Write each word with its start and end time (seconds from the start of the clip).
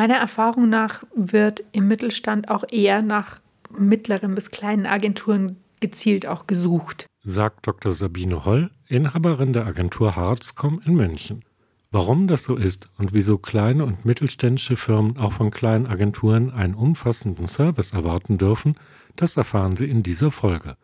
Meiner 0.00 0.16
Erfahrung 0.16 0.70
nach 0.70 1.04
wird 1.14 1.62
im 1.72 1.86
Mittelstand 1.86 2.50
auch 2.50 2.64
eher 2.70 3.02
nach 3.02 3.40
mittleren 3.78 4.34
bis 4.34 4.50
kleinen 4.50 4.86
Agenturen 4.86 5.58
gezielt 5.80 6.26
auch 6.26 6.46
gesucht. 6.46 7.04
Sagt 7.22 7.66
Dr. 7.66 7.92
Sabine 7.92 8.46
Holl, 8.46 8.70
Inhaberin 8.86 9.52
der 9.52 9.66
Agentur 9.66 10.16
Harzcom 10.16 10.80
in 10.86 10.94
München. 10.94 11.44
Warum 11.90 12.28
das 12.28 12.44
so 12.44 12.56
ist 12.56 12.88
und 12.96 13.12
wieso 13.12 13.36
kleine 13.36 13.84
und 13.84 14.06
mittelständische 14.06 14.78
Firmen 14.78 15.18
auch 15.18 15.34
von 15.34 15.50
kleinen 15.50 15.86
Agenturen 15.86 16.50
einen 16.50 16.76
umfassenden 16.76 17.46
Service 17.46 17.92
erwarten 17.92 18.38
dürfen, 18.38 18.76
das 19.16 19.36
erfahren 19.36 19.76
Sie 19.76 19.84
in 19.84 20.02
dieser 20.02 20.30
Folge. 20.30 20.78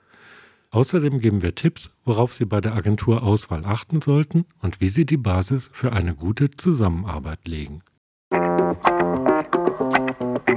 Außerdem 0.72 1.20
geben 1.20 1.40
wir 1.40 1.54
Tipps, 1.54 1.90
worauf 2.04 2.34
Sie 2.34 2.44
bei 2.44 2.60
der 2.60 2.74
Agenturauswahl 2.74 3.64
achten 3.64 4.02
sollten 4.02 4.44
und 4.60 4.82
wie 4.82 4.90
Sie 4.90 5.06
die 5.06 5.16
Basis 5.16 5.70
für 5.72 5.94
eine 5.94 6.14
gute 6.14 6.50
Zusammenarbeit 6.50 7.48
legen. 7.48 7.80
Sie 10.46 10.54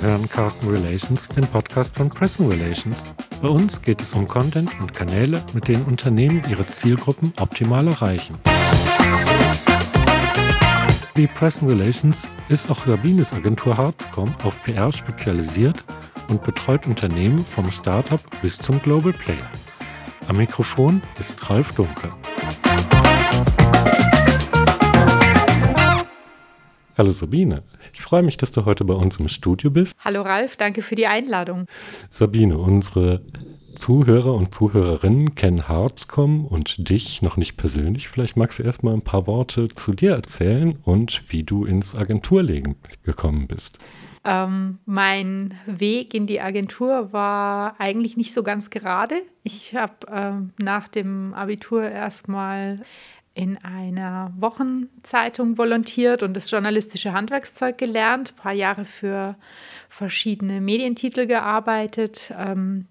hören 0.00 0.28
Carsten 0.28 0.68
Relations, 0.68 1.28
den 1.28 1.46
Podcast 1.46 1.94
von 1.94 2.08
Press 2.08 2.40
Relations. 2.40 3.14
Bei 3.40 3.48
uns 3.48 3.80
geht 3.80 4.02
es 4.02 4.14
um 4.14 4.26
Content 4.26 4.68
und 4.80 4.92
Kanäle, 4.92 5.40
mit 5.52 5.68
denen 5.68 5.84
Unternehmen 5.84 6.42
ihre 6.50 6.66
Zielgruppen 6.66 7.32
optimal 7.38 7.86
erreichen. 7.86 8.36
Wie 11.14 11.28
Press 11.28 11.62
Relations 11.62 12.28
ist 12.48 12.68
auch 12.68 12.84
Sabines 12.84 13.32
Agentur 13.32 13.76
Harzcom 13.76 14.34
auf 14.42 14.60
PR 14.64 14.90
spezialisiert 14.90 15.84
und 16.28 16.42
betreut 16.42 16.88
Unternehmen 16.88 17.44
vom 17.44 17.70
Startup 17.70 18.20
bis 18.42 18.58
zum 18.58 18.82
Global 18.82 19.12
Player. 19.12 19.48
Am 20.26 20.36
Mikrofon 20.36 21.00
ist 21.20 21.48
Ralf 21.48 21.72
Dunker. 21.74 22.10
Hallo 27.00 27.12
Sabine, 27.12 27.62
ich 27.94 28.02
freue 28.02 28.22
mich, 28.22 28.36
dass 28.36 28.50
du 28.50 28.66
heute 28.66 28.84
bei 28.84 28.92
uns 28.92 29.18
im 29.18 29.28
Studio 29.30 29.70
bist. 29.70 29.96
Hallo 30.04 30.20
Ralf, 30.20 30.56
danke 30.56 30.82
für 30.82 30.96
die 30.96 31.06
Einladung. 31.06 31.64
Sabine, 32.10 32.58
unsere 32.58 33.22
Zuhörer 33.74 34.34
und 34.34 34.52
Zuhörerinnen 34.52 35.34
kennen 35.34 35.66
Harzcom 35.66 36.44
und 36.44 36.90
dich 36.90 37.22
noch 37.22 37.38
nicht 37.38 37.56
persönlich. 37.56 38.10
Vielleicht 38.10 38.36
magst 38.36 38.58
du 38.58 38.64
erst 38.64 38.82
mal 38.82 38.92
ein 38.92 39.00
paar 39.00 39.26
Worte 39.26 39.70
zu 39.70 39.94
dir 39.94 40.10
erzählen 40.10 40.78
und 40.84 41.22
wie 41.28 41.42
du 41.42 41.64
ins 41.64 41.94
Agenturlegen 41.94 42.76
gekommen 43.02 43.48
bist. 43.48 43.78
Ähm, 44.26 44.78
mein 44.84 45.54
Weg 45.64 46.12
in 46.12 46.26
die 46.26 46.42
Agentur 46.42 47.14
war 47.14 47.80
eigentlich 47.80 48.18
nicht 48.18 48.34
so 48.34 48.42
ganz 48.42 48.68
gerade. 48.68 49.22
Ich 49.42 49.74
habe 49.74 49.94
ähm, 50.12 50.50
nach 50.60 50.86
dem 50.88 51.32
Abitur 51.32 51.82
erstmal 51.82 52.76
in 53.40 53.56
einer 53.56 54.34
Wochenzeitung 54.38 55.56
volontiert 55.56 56.22
und 56.22 56.34
das 56.36 56.50
journalistische 56.50 57.14
Handwerkszeug 57.14 57.78
gelernt, 57.78 58.32
ein 58.32 58.42
paar 58.42 58.52
Jahre 58.52 58.84
für 58.84 59.34
verschiedene 59.88 60.60
Medientitel 60.60 61.26
gearbeitet, 61.26 62.34
ähm, 62.38 62.86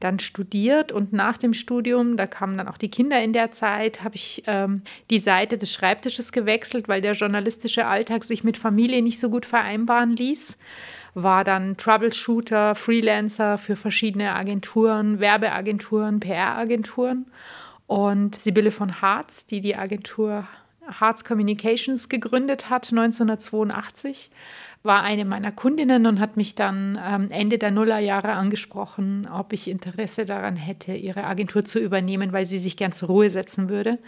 dann 0.00 0.18
studiert 0.18 0.90
und 0.90 1.12
nach 1.12 1.38
dem 1.38 1.54
Studium, 1.54 2.16
da 2.16 2.26
kamen 2.26 2.58
dann 2.58 2.66
auch 2.66 2.78
die 2.78 2.90
Kinder 2.90 3.22
in 3.22 3.32
der 3.32 3.52
Zeit, 3.52 4.02
habe 4.02 4.16
ich 4.16 4.42
ähm, 4.48 4.82
die 5.08 5.20
Seite 5.20 5.56
des 5.56 5.72
Schreibtisches 5.72 6.32
gewechselt, 6.32 6.88
weil 6.88 7.00
der 7.00 7.12
journalistische 7.12 7.86
Alltag 7.86 8.24
sich 8.24 8.42
mit 8.42 8.56
Familie 8.56 9.02
nicht 9.02 9.20
so 9.20 9.30
gut 9.30 9.46
vereinbaren 9.46 10.16
ließ. 10.16 10.58
War 11.14 11.44
dann 11.44 11.76
Troubleshooter, 11.76 12.74
Freelancer 12.74 13.56
für 13.56 13.76
verschiedene 13.76 14.34
Agenturen, 14.34 15.20
Werbeagenturen, 15.20 16.18
PR-Agenturen 16.18 17.26
und 17.92 18.36
Sibylle 18.36 18.70
von 18.70 19.02
Harz, 19.02 19.44
die 19.44 19.60
die 19.60 19.76
Agentur 19.76 20.48
Harz 20.86 21.24
Communications 21.24 22.08
gegründet 22.08 22.70
hat, 22.70 22.90
1982, 22.90 24.30
war 24.82 25.02
eine 25.02 25.26
meiner 25.26 25.52
Kundinnen 25.52 26.06
und 26.06 26.18
hat 26.18 26.38
mich 26.38 26.54
dann 26.54 26.98
ähm, 27.06 27.30
Ende 27.30 27.58
der 27.58 27.70
Nullerjahre 27.70 28.32
angesprochen, 28.32 29.28
ob 29.30 29.52
ich 29.52 29.68
Interesse 29.68 30.24
daran 30.24 30.56
hätte, 30.56 30.94
ihre 30.94 31.24
Agentur 31.24 31.66
zu 31.66 31.80
übernehmen, 31.80 32.32
weil 32.32 32.46
sie 32.46 32.56
sich 32.56 32.78
gern 32.78 32.92
zur 32.92 33.08
Ruhe 33.10 33.28
setzen 33.28 33.68
würde. 33.68 33.98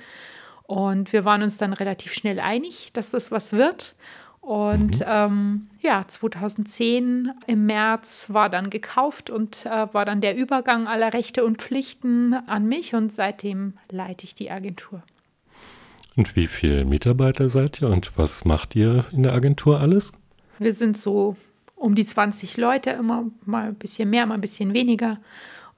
Und 0.63 1.13
wir 1.13 1.27
waren 1.27 1.43
uns 1.43 1.59
dann 1.59 1.75
relativ 1.75 2.15
schnell 2.15 2.41
einig, 2.41 2.91
dass 2.95 3.11
das 3.11 3.31
was 3.33 3.53
wird. 3.53 3.97
Und 4.45 5.01
mhm. 5.01 5.07
ähm, 5.07 5.67
ja, 5.81 6.05
2010 6.07 7.33
im 7.47 7.65
März 7.65 8.27
war 8.29 8.51
dann 8.51 8.69
gekauft 8.69 9.31
und 9.31 9.65
äh, 9.65 9.87
war 9.95 10.05
dann 10.05 10.21
der 10.21 10.37
Übergang 10.37 10.87
aller 10.87 11.15
Rechte 11.15 11.47
und 11.47 11.63
Pflichten 11.63 12.35
an 12.47 12.69
mich 12.69 12.95
und 12.95 13.11
seitdem 13.11 13.73
leite 13.91 14.25
ich 14.25 14.35
die 14.35 14.51
Agentur. 14.51 15.03
Und 16.15 16.37
wie 16.37 16.47
viele 16.47 16.85
Mitarbeiter 16.85 17.49
seid 17.49 17.81
ihr 17.81 17.89
und 17.89 18.19
was 18.19 18.45
macht 18.45 18.77
ihr 18.77 19.07
in 19.13 19.23
der 19.23 19.33
Agentur 19.33 19.81
alles? 19.81 20.13
Wir 20.59 20.75
sind 20.75 20.99
so 20.99 21.37
um 21.75 21.95
die 21.95 22.05
20 22.05 22.59
Leute, 22.59 22.91
immer 22.91 23.25
mal 23.47 23.69
ein 23.69 23.75
bisschen 23.77 24.11
mehr, 24.11 24.27
mal 24.27 24.35
ein 24.35 24.43
bisschen 24.43 24.75
weniger 24.75 25.19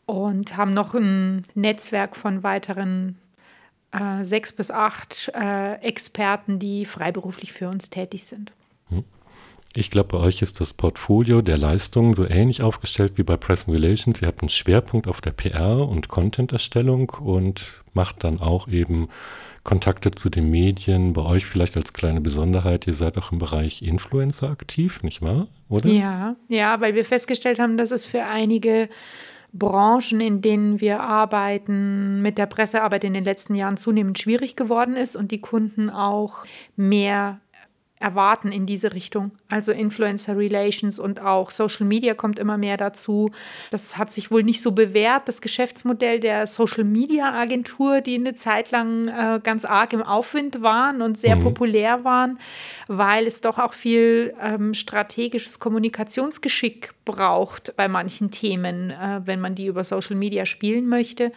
und 0.06 0.56
haben 0.56 0.74
noch 0.74 0.92
ein 0.92 1.44
Netzwerk 1.54 2.16
von 2.16 2.42
weiteren 2.42 3.16
äh, 3.92 4.24
sechs 4.24 4.52
bis 4.52 4.70
acht 4.70 5.30
äh, 5.34 5.74
Experten, 5.76 6.58
die 6.58 6.84
freiberuflich 6.84 7.52
für 7.52 7.68
uns 7.68 7.90
tätig 7.90 8.24
sind. 8.24 8.52
Hm. 8.88 9.04
Ich 9.74 9.90
glaube, 9.90 10.16
bei 10.16 10.18
euch 10.18 10.40
ist 10.40 10.60
das 10.60 10.72
Portfolio 10.72 11.42
der 11.42 11.58
Leistungen 11.58 12.14
so 12.14 12.24
ähnlich 12.26 12.62
aufgestellt 12.62 13.12
wie 13.16 13.22
bei 13.22 13.36
Press 13.36 13.68
Relations. 13.68 14.22
Ihr 14.22 14.28
habt 14.28 14.40
einen 14.40 14.48
Schwerpunkt 14.48 15.06
auf 15.06 15.20
der 15.20 15.32
PR 15.32 15.86
und 15.86 16.08
Content-Erstellung 16.08 17.10
und 17.10 17.82
macht 17.92 18.24
dann 18.24 18.40
auch 18.40 18.68
eben 18.68 19.08
Kontakte 19.64 20.12
zu 20.12 20.30
den 20.30 20.50
Medien. 20.50 21.12
Bei 21.12 21.22
euch 21.22 21.44
vielleicht 21.44 21.76
als 21.76 21.92
kleine 21.92 22.22
Besonderheit, 22.22 22.86
ihr 22.86 22.94
seid 22.94 23.18
auch 23.18 23.32
im 23.32 23.38
Bereich 23.38 23.82
Influencer 23.82 24.48
aktiv, 24.48 25.02
nicht 25.02 25.20
wahr? 25.20 25.48
Oder? 25.68 25.90
Ja, 25.90 26.36
ja, 26.48 26.80
weil 26.80 26.94
wir 26.94 27.04
festgestellt 27.04 27.58
haben, 27.58 27.76
dass 27.76 27.90
es 27.90 28.06
für 28.06 28.24
einige 28.24 28.88
Branchen, 29.52 30.20
in 30.20 30.42
denen 30.42 30.80
wir 30.80 31.00
arbeiten, 31.00 32.22
mit 32.22 32.38
der 32.38 32.46
Pressearbeit 32.46 33.04
in 33.04 33.14
den 33.14 33.24
letzten 33.24 33.54
Jahren 33.54 33.76
zunehmend 33.76 34.18
schwierig 34.18 34.56
geworden 34.56 34.96
ist 34.96 35.16
und 35.16 35.30
die 35.30 35.40
Kunden 35.40 35.90
auch 35.90 36.44
mehr 36.76 37.40
erwarten 37.98 38.52
in 38.52 38.66
diese 38.66 38.92
Richtung. 38.92 39.30
Also 39.48 39.72
Influencer 39.72 40.36
Relations 40.36 40.98
und 40.98 41.20
auch 41.20 41.50
Social 41.50 41.86
Media 41.86 42.12
kommt 42.12 42.38
immer 42.38 42.58
mehr 42.58 42.76
dazu. 42.76 43.30
Das 43.70 43.96
hat 43.96 44.12
sich 44.12 44.30
wohl 44.30 44.42
nicht 44.42 44.60
so 44.60 44.72
bewährt, 44.72 45.28
das 45.28 45.40
Geschäftsmodell 45.40 46.20
der 46.20 46.46
Social 46.46 46.84
Media 46.84 47.32
Agentur, 47.32 48.02
die 48.02 48.16
eine 48.16 48.34
Zeit 48.34 48.70
lang 48.70 49.08
äh, 49.08 49.40
ganz 49.42 49.64
arg 49.64 49.94
im 49.94 50.02
Aufwind 50.02 50.60
waren 50.60 51.00
und 51.00 51.16
sehr 51.16 51.36
mhm. 51.36 51.44
populär 51.44 52.04
waren, 52.04 52.38
weil 52.86 53.26
es 53.26 53.40
doch 53.40 53.58
auch 53.58 53.72
viel 53.72 54.34
ähm, 54.42 54.74
strategisches 54.74 55.58
Kommunikationsgeschick 55.58 56.92
braucht 57.06 57.74
bei 57.76 57.88
manchen 57.88 58.30
Themen, 58.30 58.90
äh, 58.90 59.20
wenn 59.24 59.40
man 59.40 59.54
die 59.54 59.66
über 59.66 59.84
Social 59.84 60.16
Media 60.16 60.44
spielen 60.44 60.86
möchte. 60.86 61.32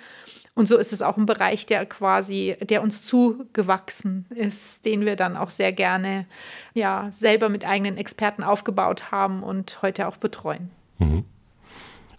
Und 0.60 0.68
so 0.68 0.76
ist 0.76 0.92
es 0.92 1.02
auch 1.02 1.16
ein 1.16 1.26
Bereich, 1.26 1.68
der 1.68 1.86
quasi, 1.86 2.58
der 2.60 2.84
uns 2.84 3.04
zugewachsen 3.04 4.26
ist, 4.36 4.84
den 4.84 5.06
wir 5.06 5.16
dann 5.16 5.38
auch 5.38 5.52
sehr 5.52 5.72
gerne 5.72 6.26
ja, 6.74 7.08
selber 7.12 7.48
mit 7.48 7.66
eigenen 7.66 7.96
Experten 7.96 8.44
aufgebaut 8.44 9.10
haben 9.10 9.42
und 9.42 9.82
heute 9.82 10.06
auch 10.06 10.18
betreuen. 10.18 10.70
Mhm. 10.98 11.24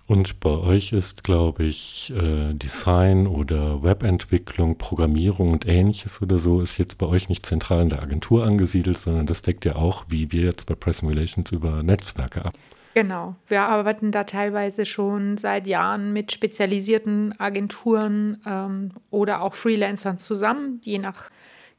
Und 0.07 0.41
bei 0.41 0.57
euch 0.57 0.95
ist, 0.95 1.23
glaube 1.23 1.65
ich, 1.65 2.15
äh, 2.17 2.55
Design 2.55 3.27
oder 3.27 3.83
Webentwicklung, 3.83 4.79
Programmierung 4.79 5.53
und 5.53 5.69
ähnliches 5.69 6.23
oder 6.23 6.39
so, 6.39 6.63
ist 6.63 6.79
jetzt 6.79 6.97
bei 6.97 7.05
euch 7.05 7.29
nicht 7.29 7.45
zentral 7.45 7.83
in 7.83 7.91
der 7.91 8.01
Agentur 8.01 8.47
angesiedelt, 8.47 8.97
sondern 8.97 9.27
das 9.27 9.43
deckt 9.43 9.67
ja 9.67 9.77
auch, 9.77 10.07
wie 10.09 10.33
wir 10.33 10.45
jetzt 10.45 10.65
bei 10.65 10.75
Press 10.75 11.03
Relations, 11.03 11.53
über 11.53 11.83
Netzwerke 11.83 12.47
ab. 12.47 12.55
Genau, 12.95 13.37
wir 13.47 13.63
arbeiten 13.63 14.11
da 14.11 14.25
teilweise 14.25 14.85
schon 14.85 15.39
seit 15.39 15.69
Jahren 15.69 16.13
mit 16.13 16.33
spezialisierten 16.33 17.39
Agenturen 17.39 18.41
ähm, 18.45 18.91
oder 19.11 19.43
auch 19.43 19.55
Freelancern 19.55 20.19
zusammen, 20.19 20.81
je 20.83 20.99
nach 20.99 21.31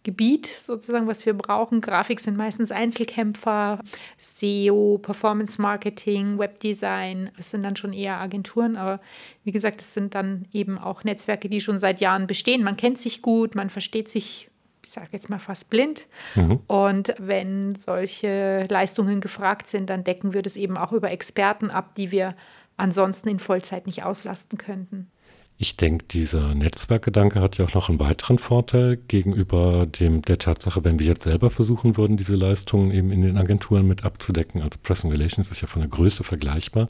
Gebiet 0.03 0.47
sozusagen, 0.47 1.07
was 1.07 1.25
wir 1.25 1.33
brauchen. 1.33 1.81
Grafik 1.81 2.19
sind 2.19 2.37
meistens 2.37 2.71
Einzelkämpfer, 2.71 3.79
SEO, 4.17 4.99
Performance 4.99 5.61
Marketing, 5.61 6.39
Webdesign, 6.39 7.29
das 7.37 7.51
sind 7.51 7.63
dann 7.63 7.75
schon 7.75 7.93
eher 7.93 8.17
Agenturen, 8.17 8.77
aber 8.77 8.99
wie 9.43 9.51
gesagt, 9.51 9.81
das 9.81 9.93
sind 9.93 10.15
dann 10.15 10.47
eben 10.53 10.77
auch 10.77 11.03
Netzwerke, 11.03 11.49
die 11.49 11.61
schon 11.61 11.77
seit 11.77 11.99
Jahren 11.99 12.25
bestehen. 12.25 12.63
Man 12.63 12.77
kennt 12.77 12.97
sich 12.99 13.21
gut, 13.21 13.53
man 13.53 13.69
versteht 13.69 14.09
sich 14.09 14.50
ich 14.83 14.89
sage 14.89 15.09
jetzt 15.11 15.29
mal 15.29 15.39
fast 15.39 15.69
blind. 15.69 16.07
Mhm. 16.35 16.59
Und 16.67 17.13
wenn 17.17 17.75
solche 17.75 18.65
Leistungen 18.69 19.21
gefragt 19.21 19.67
sind, 19.67 19.89
dann 19.89 20.03
decken 20.03 20.33
wir 20.33 20.41
das 20.41 20.55
eben 20.55 20.77
auch 20.77 20.91
über 20.91 21.11
Experten 21.11 21.69
ab, 21.69 21.95
die 21.95 22.11
wir 22.11 22.35
ansonsten 22.77 23.29
in 23.29 23.39
Vollzeit 23.39 23.85
nicht 23.85 24.03
auslasten 24.03 24.57
könnten. 24.57 25.11
Ich 25.57 25.77
denke, 25.77 26.05
dieser 26.05 26.55
Netzwerkgedanke 26.55 27.39
hat 27.39 27.59
ja 27.59 27.65
auch 27.65 27.75
noch 27.75 27.89
einen 27.89 27.99
weiteren 27.99 28.39
Vorteil 28.39 28.97
gegenüber 28.97 29.85
dem, 29.85 30.23
der 30.23 30.39
Tatsache, 30.39 30.83
wenn 30.83 30.97
wir 30.97 31.05
jetzt 31.05 31.21
selber 31.21 31.51
versuchen 31.51 31.97
würden, 31.97 32.17
diese 32.17 32.35
Leistungen 32.35 32.89
eben 32.89 33.11
in 33.11 33.21
den 33.21 33.37
Agenturen 33.37 33.87
mit 33.87 34.03
abzudecken. 34.03 34.63
Also 34.63 34.79
Press 34.81 35.05
Relations 35.05 35.51
ist 35.51 35.61
ja 35.61 35.67
von 35.67 35.83
der 35.83 35.89
Größe 35.89 36.23
vergleichbar. 36.23 36.89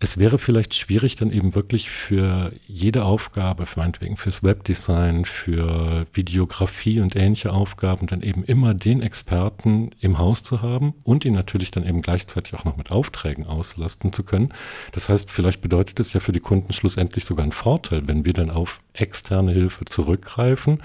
Es 0.00 0.18
wäre 0.18 0.38
vielleicht 0.38 0.74
schwierig, 0.74 1.16
dann 1.16 1.30
eben 1.30 1.54
wirklich 1.54 1.90
für 1.90 2.52
jede 2.66 3.04
Aufgabe, 3.04 3.66
meinetwegen 3.76 4.16
fürs 4.16 4.42
Webdesign, 4.42 5.24
für 5.24 6.06
Videografie 6.12 7.00
und 7.00 7.16
ähnliche 7.16 7.52
Aufgaben, 7.52 8.06
dann 8.06 8.22
eben 8.22 8.44
immer 8.44 8.74
den 8.74 9.00
Experten 9.02 9.90
im 10.00 10.18
Haus 10.18 10.42
zu 10.42 10.62
haben 10.62 10.94
und 11.04 11.24
ihn 11.24 11.34
natürlich 11.34 11.70
dann 11.70 11.86
eben 11.86 12.02
gleichzeitig 12.02 12.54
auch 12.54 12.64
noch 12.64 12.76
mit 12.76 12.90
Aufträgen 12.90 13.46
auslasten 13.46 14.12
zu 14.12 14.22
können. 14.24 14.52
Das 14.92 15.08
heißt, 15.08 15.30
vielleicht 15.30 15.60
bedeutet 15.60 16.00
es 16.00 16.12
ja 16.12 16.20
für 16.20 16.32
die 16.32 16.40
Kunden 16.40 16.72
schlussendlich 16.72 17.24
sogar 17.24 17.44
einen 17.44 17.52
Vorteil, 17.52 18.06
wenn 18.06 18.24
wir 18.24 18.32
dann 18.32 18.50
auf 18.50 18.80
externe 18.92 19.52
Hilfe 19.52 19.84
zurückgreifen 19.84 20.80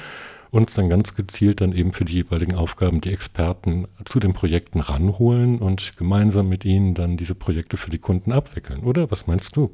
uns 0.51 0.73
dann 0.73 0.89
ganz 0.89 1.15
gezielt 1.15 1.61
dann 1.61 1.73
eben 1.73 1.91
für 1.91 2.05
die 2.05 2.13
jeweiligen 2.13 2.55
Aufgaben 2.55 3.01
die 3.01 3.13
Experten 3.13 3.87
zu 4.05 4.19
den 4.19 4.33
Projekten 4.33 4.79
ranholen 4.79 5.59
und 5.59 5.95
gemeinsam 5.97 6.49
mit 6.49 6.65
ihnen 6.65 6.95
dann 6.95 7.17
diese 7.17 7.35
Projekte 7.35 7.77
für 7.77 7.89
die 7.89 7.99
Kunden 7.99 8.31
abwickeln, 8.31 8.83
oder? 8.83 9.11
Was 9.11 9.27
meinst 9.27 9.55
du? 9.55 9.71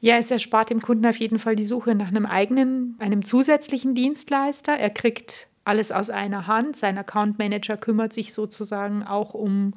Ja, 0.00 0.16
es 0.16 0.30
erspart 0.30 0.70
dem 0.70 0.80
Kunden 0.80 1.06
auf 1.06 1.16
jeden 1.16 1.38
Fall 1.38 1.56
die 1.56 1.64
Suche 1.64 1.94
nach 1.94 2.08
einem 2.08 2.24
eigenen, 2.24 2.96
einem 3.00 3.22
zusätzlichen 3.22 3.94
Dienstleister. 3.94 4.72
Er 4.72 4.90
kriegt 4.90 5.48
alles 5.64 5.92
aus 5.92 6.08
einer 6.08 6.46
Hand. 6.46 6.76
Sein 6.76 6.96
Account 6.96 7.38
Manager 7.38 7.76
kümmert 7.76 8.14
sich 8.14 8.32
sozusagen 8.32 9.02
auch 9.02 9.34
um 9.34 9.74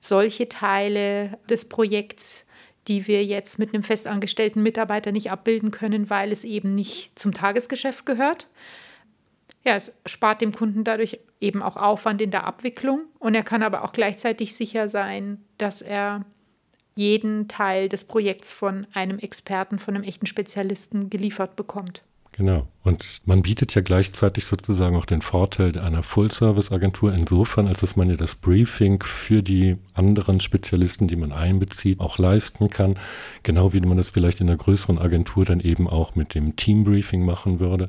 solche 0.00 0.50
Teile 0.50 1.38
des 1.48 1.66
Projekts, 1.66 2.44
die 2.88 3.06
wir 3.06 3.24
jetzt 3.24 3.58
mit 3.58 3.72
einem 3.72 3.82
festangestellten 3.82 4.62
Mitarbeiter 4.62 5.12
nicht 5.12 5.30
abbilden 5.30 5.70
können, 5.70 6.10
weil 6.10 6.30
es 6.30 6.44
eben 6.44 6.74
nicht 6.74 7.18
zum 7.18 7.32
Tagesgeschäft 7.32 8.04
gehört 8.04 8.48
ja, 9.64 9.76
es 9.76 9.96
spart 10.06 10.40
dem 10.40 10.52
Kunden 10.52 10.84
dadurch 10.84 11.20
eben 11.40 11.62
auch 11.62 11.76
Aufwand 11.76 12.20
in 12.20 12.30
der 12.30 12.44
Abwicklung 12.44 13.02
und 13.18 13.34
er 13.34 13.42
kann 13.42 13.62
aber 13.62 13.84
auch 13.84 13.92
gleichzeitig 13.92 14.54
sicher 14.54 14.88
sein, 14.88 15.42
dass 15.58 15.82
er 15.82 16.24
jeden 16.96 17.48
Teil 17.48 17.88
des 17.88 18.04
Projekts 18.04 18.52
von 18.52 18.86
einem 18.92 19.18
Experten, 19.18 19.78
von 19.78 19.94
einem 19.94 20.04
echten 20.04 20.26
Spezialisten 20.26 21.10
geliefert 21.10 21.56
bekommt. 21.56 22.02
Genau. 22.36 22.66
Und 22.82 23.04
man 23.26 23.42
bietet 23.42 23.76
ja 23.76 23.80
gleichzeitig 23.80 24.44
sozusagen 24.46 24.96
auch 24.96 25.06
den 25.06 25.22
Vorteil 25.22 25.78
einer 25.78 26.02
Full-Service-Agentur 26.02 27.14
insofern, 27.14 27.68
als 27.68 27.78
dass 27.78 27.94
man 27.94 28.10
ja 28.10 28.16
das 28.16 28.34
Briefing 28.34 29.02
für 29.04 29.40
die 29.40 29.76
anderen 29.94 30.40
Spezialisten, 30.40 31.06
die 31.06 31.14
man 31.14 31.30
einbezieht, 31.30 32.00
auch 32.00 32.18
leisten 32.18 32.70
kann. 32.70 32.98
Genau 33.44 33.72
wie 33.72 33.80
man 33.80 33.98
das 33.98 34.10
vielleicht 34.10 34.40
in 34.40 34.48
einer 34.48 34.58
größeren 34.58 34.98
Agentur 34.98 35.44
dann 35.44 35.60
eben 35.60 35.88
auch 35.88 36.16
mit 36.16 36.34
dem 36.34 36.56
Team-Briefing 36.56 37.24
machen 37.24 37.60
würde. 37.60 37.88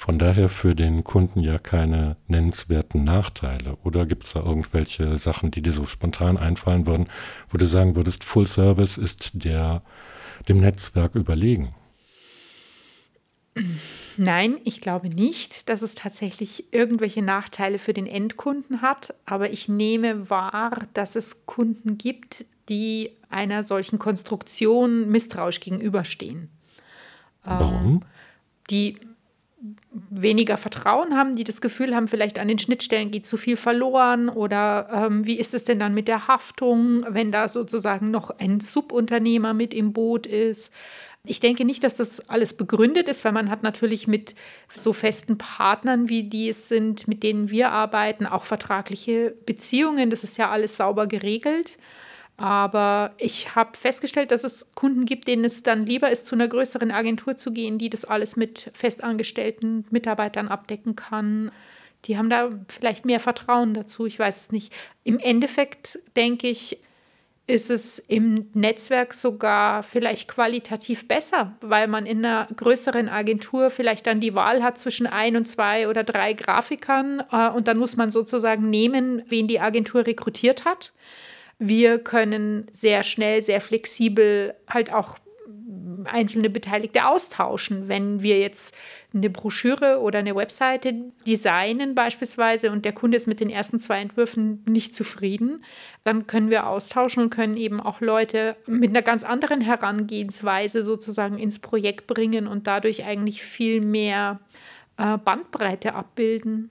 Von 0.00 0.18
daher 0.18 0.48
für 0.48 0.74
den 0.74 1.04
Kunden 1.04 1.40
ja 1.40 1.58
keine 1.58 2.16
nennenswerten 2.26 3.04
Nachteile. 3.04 3.76
Oder 3.84 4.06
gibt 4.06 4.24
es 4.24 4.32
da 4.32 4.40
irgendwelche 4.40 5.18
Sachen, 5.18 5.50
die 5.50 5.60
dir 5.60 5.74
so 5.74 5.84
spontan 5.84 6.38
einfallen 6.38 6.86
würden, 6.86 7.06
wo 7.50 7.58
du 7.58 7.66
sagen 7.66 7.96
würdest, 7.96 8.24
Full 8.24 8.46
Service 8.46 8.96
ist 8.96 9.32
der, 9.34 9.82
dem 10.48 10.60
Netzwerk 10.60 11.16
überlegen? 11.16 11.74
Nein, 14.16 14.56
ich 14.64 14.80
glaube 14.80 15.10
nicht, 15.10 15.68
dass 15.68 15.82
es 15.82 15.96
tatsächlich 15.96 16.72
irgendwelche 16.72 17.20
Nachteile 17.20 17.78
für 17.78 17.92
den 17.92 18.06
Endkunden 18.06 18.80
hat. 18.80 19.12
Aber 19.26 19.50
ich 19.50 19.68
nehme 19.68 20.30
wahr, 20.30 20.86
dass 20.94 21.14
es 21.14 21.44
Kunden 21.44 21.98
gibt, 21.98 22.46
die 22.70 23.10
einer 23.28 23.62
solchen 23.62 23.98
Konstruktion 23.98 25.10
misstrauisch 25.10 25.60
gegenüberstehen. 25.60 26.48
Warum? 27.44 27.84
Ähm, 27.84 28.02
die 28.70 28.96
weniger 30.08 30.56
Vertrauen 30.56 31.16
haben, 31.16 31.34
die 31.34 31.44
das 31.44 31.60
Gefühl 31.60 31.94
haben, 31.94 32.08
vielleicht 32.08 32.38
an 32.38 32.48
den 32.48 32.58
Schnittstellen 32.58 33.10
geht 33.10 33.26
zu 33.26 33.36
viel 33.36 33.56
verloren 33.56 34.28
oder 34.28 34.88
ähm, 34.92 35.26
wie 35.26 35.38
ist 35.38 35.54
es 35.54 35.64
denn 35.64 35.78
dann 35.78 35.94
mit 35.94 36.08
der 36.08 36.28
Haftung, 36.28 37.04
wenn 37.08 37.30
da 37.30 37.48
sozusagen 37.48 38.10
noch 38.10 38.30
ein 38.30 38.60
Subunternehmer 38.60 39.52
mit 39.52 39.74
im 39.74 39.92
Boot 39.92 40.26
ist. 40.26 40.72
Ich 41.24 41.40
denke 41.40 41.66
nicht, 41.66 41.84
dass 41.84 41.96
das 41.96 42.30
alles 42.30 42.56
begründet 42.56 43.08
ist, 43.08 43.24
weil 43.24 43.32
man 43.32 43.50
hat 43.50 43.62
natürlich 43.62 44.08
mit 44.08 44.34
so 44.74 44.94
festen 44.94 45.36
Partnern, 45.36 46.08
wie 46.08 46.22
die 46.22 46.48
es 46.48 46.68
sind, 46.68 47.06
mit 47.08 47.22
denen 47.22 47.50
wir 47.50 47.70
arbeiten, 47.70 48.24
auch 48.24 48.46
vertragliche 48.46 49.34
Beziehungen. 49.44 50.08
Das 50.08 50.24
ist 50.24 50.38
ja 50.38 50.50
alles 50.50 50.78
sauber 50.78 51.06
geregelt. 51.06 51.76
Aber 52.40 53.12
ich 53.18 53.54
habe 53.54 53.76
festgestellt, 53.76 54.30
dass 54.30 54.44
es 54.44 54.70
Kunden 54.74 55.04
gibt, 55.04 55.28
denen 55.28 55.44
es 55.44 55.62
dann 55.62 55.84
lieber 55.84 56.10
ist, 56.10 56.24
zu 56.24 56.34
einer 56.34 56.48
größeren 56.48 56.90
Agentur 56.90 57.36
zu 57.36 57.52
gehen, 57.52 57.76
die 57.76 57.90
das 57.90 58.06
alles 58.06 58.34
mit 58.34 58.70
festangestellten 58.72 59.84
Mitarbeitern 59.90 60.48
abdecken 60.48 60.96
kann. 60.96 61.52
Die 62.06 62.16
haben 62.16 62.30
da 62.30 62.48
vielleicht 62.68 63.04
mehr 63.04 63.20
Vertrauen 63.20 63.74
dazu, 63.74 64.06
ich 64.06 64.18
weiß 64.18 64.38
es 64.38 64.52
nicht. 64.52 64.72
Im 65.04 65.18
Endeffekt 65.18 65.98
denke 66.16 66.48
ich, 66.48 66.78
ist 67.46 67.68
es 67.68 67.98
im 67.98 68.48
Netzwerk 68.54 69.12
sogar 69.12 69.82
vielleicht 69.82 70.26
qualitativ 70.26 71.06
besser, 71.06 71.52
weil 71.60 71.88
man 71.88 72.06
in 72.06 72.24
einer 72.24 72.48
größeren 72.56 73.10
Agentur 73.10 73.68
vielleicht 73.68 74.06
dann 74.06 74.20
die 74.20 74.34
Wahl 74.34 74.62
hat 74.62 74.78
zwischen 74.78 75.06
ein 75.06 75.36
und 75.36 75.46
zwei 75.46 75.88
oder 75.88 76.04
drei 76.04 76.32
Grafikern 76.32 77.22
äh, 77.30 77.50
und 77.50 77.68
dann 77.68 77.76
muss 77.76 77.96
man 77.96 78.10
sozusagen 78.10 78.70
nehmen, 78.70 79.24
wen 79.26 79.46
die 79.46 79.60
Agentur 79.60 80.06
rekrutiert 80.06 80.64
hat. 80.64 80.94
Wir 81.60 81.98
können 81.98 82.66
sehr 82.72 83.04
schnell, 83.04 83.42
sehr 83.42 83.60
flexibel 83.60 84.54
halt 84.66 84.90
auch 84.92 85.18
einzelne 86.04 86.48
Beteiligte 86.48 87.06
austauschen. 87.06 87.86
Wenn 87.86 88.22
wir 88.22 88.40
jetzt 88.40 88.74
eine 89.12 89.28
Broschüre 89.28 90.00
oder 90.00 90.20
eine 90.20 90.34
Webseite 90.34 90.94
designen 91.26 91.94
beispielsweise 91.94 92.70
und 92.70 92.86
der 92.86 92.92
Kunde 92.92 93.18
ist 93.18 93.26
mit 93.26 93.40
den 93.40 93.50
ersten 93.50 93.78
zwei 93.78 94.00
Entwürfen 94.00 94.64
nicht 94.66 94.94
zufrieden, 94.94 95.62
dann 96.02 96.26
können 96.26 96.48
wir 96.48 96.66
austauschen 96.66 97.24
und 97.24 97.30
können 97.30 97.58
eben 97.58 97.78
auch 97.78 98.00
Leute 98.00 98.56
mit 98.66 98.90
einer 98.90 99.02
ganz 99.02 99.22
anderen 99.22 99.60
Herangehensweise 99.60 100.82
sozusagen 100.82 101.38
ins 101.38 101.58
Projekt 101.58 102.06
bringen 102.06 102.46
und 102.46 102.66
dadurch 102.66 103.04
eigentlich 103.04 103.42
viel 103.42 103.82
mehr 103.82 104.40
äh, 104.96 105.18
Bandbreite 105.18 105.94
abbilden, 105.94 106.70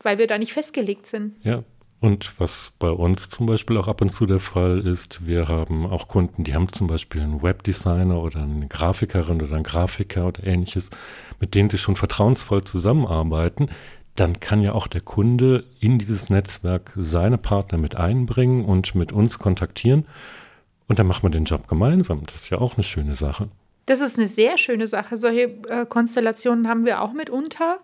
weil 0.00 0.18
wir 0.18 0.26
da 0.26 0.38
nicht 0.38 0.52
festgelegt 0.52 1.06
sind. 1.06 1.36
Ja, 1.42 1.62
und 2.00 2.38
was 2.38 2.72
bei 2.78 2.90
uns 2.90 3.30
zum 3.30 3.46
Beispiel 3.46 3.78
auch 3.78 3.88
ab 3.88 4.02
und 4.02 4.10
zu 4.10 4.26
der 4.26 4.40
Fall 4.40 4.86
ist, 4.86 5.26
wir 5.26 5.48
haben 5.48 5.86
auch 5.86 6.08
Kunden, 6.08 6.44
die 6.44 6.54
haben 6.54 6.70
zum 6.70 6.86
Beispiel 6.86 7.22
einen 7.22 7.42
Webdesigner 7.42 8.20
oder 8.20 8.42
eine 8.42 8.68
Grafikerin 8.68 9.40
oder 9.40 9.54
einen 9.54 9.64
Grafiker 9.64 10.26
oder 10.28 10.46
ähnliches, 10.46 10.90
mit 11.40 11.54
denen 11.54 11.70
sie 11.70 11.78
schon 11.78 11.96
vertrauensvoll 11.96 12.64
zusammenarbeiten. 12.64 13.70
Dann 14.14 14.40
kann 14.40 14.62
ja 14.62 14.72
auch 14.72 14.88
der 14.88 15.00
Kunde 15.00 15.64
in 15.80 15.98
dieses 15.98 16.28
Netzwerk 16.28 16.92
seine 16.96 17.38
Partner 17.38 17.78
mit 17.78 17.96
einbringen 17.96 18.64
und 18.64 18.94
mit 18.94 19.12
uns 19.12 19.38
kontaktieren. 19.38 20.06
Und 20.88 20.98
dann 20.98 21.06
machen 21.06 21.24
wir 21.24 21.30
den 21.30 21.44
Job 21.44 21.66
gemeinsam. 21.66 22.24
Das 22.26 22.36
ist 22.36 22.50
ja 22.50 22.58
auch 22.58 22.76
eine 22.76 22.84
schöne 22.84 23.14
Sache. 23.14 23.48
Das 23.86 24.00
ist 24.00 24.18
eine 24.18 24.28
sehr 24.28 24.58
schöne 24.58 24.86
Sache. 24.86 25.16
Solche 25.16 25.50
äh, 25.68 25.86
Konstellationen 25.86 26.68
haben 26.68 26.84
wir 26.84 27.00
auch 27.02 27.12
mitunter. 27.12 27.78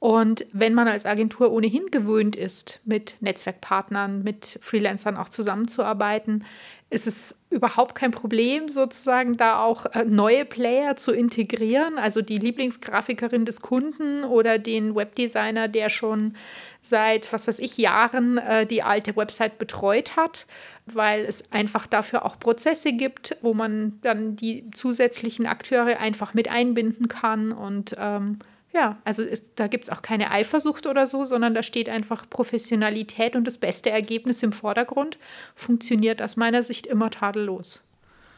Und 0.00 0.46
wenn 0.52 0.74
man 0.74 0.86
als 0.86 1.06
Agentur 1.06 1.50
ohnehin 1.50 1.86
gewöhnt 1.90 2.36
ist, 2.36 2.80
mit 2.84 3.16
Netzwerkpartnern, 3.20 4.22
mit 4.22 4.58
Freelancern 4.62 5.16
auch 5.16 5.28
zusammenzuarbeiten, 5.28 6.44
ist 6.90 7.06
es 7.06 7.34
überhaupt 7.50 7.96
kein 7.96 8.12
Problem, 8.12 8.68
sozusagen 8.68 9.36
da 9.36 9.60
auch 9.62 9.86
äh, 9.86 10.04
neue 10.04 10.44
Player 10.44 10.96
zu 10.96 11.12
integrieren. 11.12 11.98
Also 11.98 12.22
die 12.22 12.38
Lieblingsgrafikerin 12.38 13.44
des 13.44 13.60
Kunden 13.60 14.24
oder 14.24 14.58
den 14.58 14.94
Webdesigner, 14.94 15.66
der 15.66 15.90
schon 15.90 16.34
seit, 16.80 17.30
was 17.32 17.48
weiß 17.48 17.58
ich, 17.58 17.76
Jahren 17.76 18.38
äh, 18.38 18.66
die 18.66 18.82
alte 18.82 19.16
Website 19.16 19.58
betreut 19.58 20.16
hat, 20.16 20.46
weil 20.86 21.24
es 21.24 21.52
einfach 21.52 21.86
dafür 21.88 22.24
auch 22.24 22.38
Prozesse 22.38 22.92
gibt, 22.92 23.36
wo 23.42 23.52
man 23.52 23.98
dann 24.02 24.36
die 24.36 24.70
zusätzlichen 24.70 25.46
Akteure 25.46 25.98
einfach 25.98 26.32
mit 26.34 26.50
einbinden 26.50 27.08
kann 27.08 27.52
und 27.52 27.96
ähm, 27.98 28.38
ja, 28.72 28.98
also 29.04 29.22
ist, 29.22 29.44
da 29.56 29.66
gibt 29.66 29.84
es 29.84 29.90
auch 29.90 30.02
keine 30.02 30.30
Eifersucht 30.30 30.86
oder 30.86 31.06
so, 31.06 31.24
sondern 31.24 31.54
da 31.54 31.62
steht 31.62 31.88
einfach 31.88 32.28
Professionalität 32.28 33.34
und 33.34 33.44
das 33.44 33.58
beste 33.58 33.90
Ergebnis 33.90 34.42
im 34.42 34.52
Vordergrund. 34.52 35.18
Funktioniert 35.54 36.20
aus 36.20 36.36
meiner 36.36 36.62
Sicht 36.62 36.86
immer 36.86 37.10
tadellos. 37.10 37.82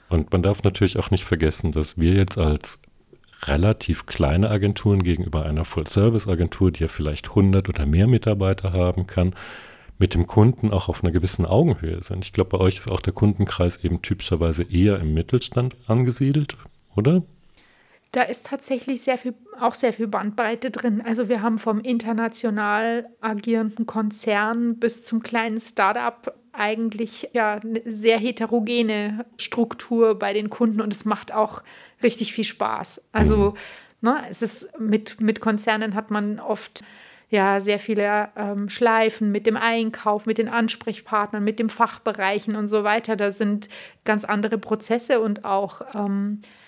Und 0.08 0.32
man 0.32 0.42
darf 0.42 0.62
natürlich 0.62 0.98
auch 0.98 1.10
nicht 1.10 1.24
vergessen, 1.24 1.72
dass 1.72 1.98
wir 1.98 2.14
jetzt 2.14 2.38
als 2.38 2.80
relativ 3.44 4.06
kleine 4.06 4.50
Agenturen 4.50 5.02
gegenüber 5.02 5.46
einer 5.46 5.64
Full-Service-Agentur, 5.64 6.72
die 6.72 6.80
ja 6.80 6.88
vielleicht 6.88 7.30
100 7.30 7.68
oder 7.68 7.86
mehr 7.86 8.06
Mitarbeiter 8.06 8.72
haben 8.72 9.06
kann, 9.06 9.34
mit 9.98 10.14
dem 10.14 10.26
Kunden 10.26 10.72
auch 10.72 10.88
auf 10.88 11.02
einer 11.02 11.12
gewissen 11.12 11.44
Augenhöhe 11.44 12.02
sind. 12.02 12.24
Ich 12.24 12.32
glaube, 12.32 12.56
bei 12.56 12.58
euch 12.58 12.78
ist 12.78 12.90
auch 12.90 13.00
der 13.00 13.12
Kundenkreis 13.12 13.84
eben 13.84 14.02
typischerweise 14.02 14.62
eher 14.62 14.98
im 14.98 15.14
Mittelstand 15.14 15.76
angesiedelt, 15.86 16.56
oder? 16.96 17.22
Da 18.12 18.22
ist 18.22 18.46
tatsächlich 18.46 19.02
sehr 19.02 19.18
viel, 19.18 19.34
auch 19.60 19.74
sehr 19.74 19.92
viel 19.92 20.08
Bandbreite 20.08 20.70
drin. 20.70 21.00
Also 21.04 21.28
wir 21.28 21.42
haben 21.42 21.58
vom 21.58 21.80
international 21.80 23.08
agierenden 23.20 23.86
Konzern 23.86 24.78
bis 24.78 25.04
zum 25.04 25.22
kleinen 25.22 25.60
Startup 25.60 26.34
eigentlich 26.52 27.30
ja 27.32 27.54
eine 27.54 27.82
sehr 27.84 28.18
heterogene 28.18 29.24
Struktur 29.36 30.18
bei 30.18 30.32
den 30.32 30.50
Kunden 30.50 30.80
und 30.80 30.92
es 30.92 31.04
macht 31.04 31.32
auch 31.32 31.62
richtig 32.02 32.32
viel 32.32 32.44
Spaß. 32.44 33.00
Also 33.12 33.54
ne, 34.00 34.24
es 34.28 34.42
ist 34.42 34.68
mit, 34.78 35.20
mit 35.20 35.40
Konzernen 35.40 35.94
hat 35.94 36.10
man 36.10 36.40
oft 36.40 36.82
ja 37.28 37.60
sehr 37.60 37.78
viele 37.78 38.30
ähm, 38.36 38.68
Schleifen 38.68 39.30
mit 39.30 39.46
dem 39.46 39.56
Einkauf, 39.56 40.26
mit 40.26 40.38
den 40.38 40.48
Ansprechpartnern, 40.48 41.44
mit 41.44 41.60
den 41.60 41.70
Fachbereichen 41.70 42.56
und 42.56 42.66
so 42.66 42.82
weiter. 42.82 43.14
Da 43.14 43.30
sind 43.30 43.68
ganz 44.04 44.24
andere 44.24 44.58
Prozesse 44.58 45.20
und 45.20 45.44
auch 45.44 45.82
ähm, 45.94 46.42
äh, 46.42 46.59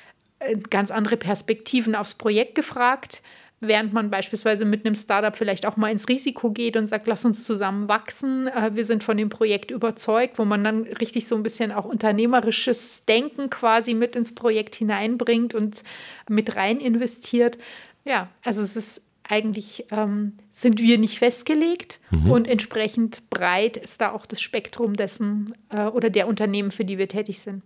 ganz 0.70 0.90
andere 0.90 1.16
Perspektiven 1.16 1.94
aufs 1.94 2.14
Projekt 2.14 2.54
gefragt 2.54 3.22
während 3.62 3.92
man 3.92 4.10
beispielsweise 4.10 4.64
mit 4.64 4.84
einem 4.84 4.96
Startup 4.96 5.34
vielleicht 5.34 5.66
auch 5.66 5.76
mal 5.76 5.90
ins 5.90 6.08
Risiko 6.08 6.50
geht 6.50 6.76
und 6.76 6.88
sagt, 6.88 7.06
lass 7.06 7.24
uns 7.24 7.44
zusammen 7.44 7.88
wachsen, 7.88 8.48
äh, 8.48 8.74
wir 8.74 8.84
sind 8.84 9.04
von 9.04 9.16
dem 9.16 9.28
Projekt 9.28 9.70
überzeugt, 9.70 10.38
wo 10.38 10.44
man 10.44 10.64
dann 10.64 10.82
richtig 10.82 11.26
so 11.26 11.36
ein 11.36 11.44
bisschen 11.44 11.70
auch 11.70 11.84
unternehmerisches 11.84 13.04
Denken 13.04 13.50
quasi 13.50 13.94
mit 13.94 14.16
ins 14.16 14.34
Projekt 14.34 14.74
hineinbringt 14.74 15.54
und 15.54 15.84
mit 16.28 16.56
rein 16.56 16.80
investiert. 16.80 17.56
Ja, 18.04 18.28
also 18.44 18.62
es 18.62 18.76
ist 18.76 19.02
eigentlich, 19.28 19.86
ähm, 19.92 20.32
sind 20.50 20.80
wir 20.80 20.98
nicht 20.98 21.20
festgelegt 21.20 22.00
mhm. 22.10 22.32
und 22.32 22.48
entsprechend 22.48 23.30
breit 23.30 23.76
ist 23.76 24.00
da 24.00 24.10
auch 24.10 24.26
das 24.26 24.42
Spektrum 24.42 24.94
dessen 24.94 25.54
äh, 25.70 25.84
oder 25.84 26.10
der 26.10 26.26
Unternehmen, 26.26 26.72
für 26.72 26.84
die 26.84 26.98
wir 26.98 27.06
tätig 27.06 27.38
sind. 27.38 27.62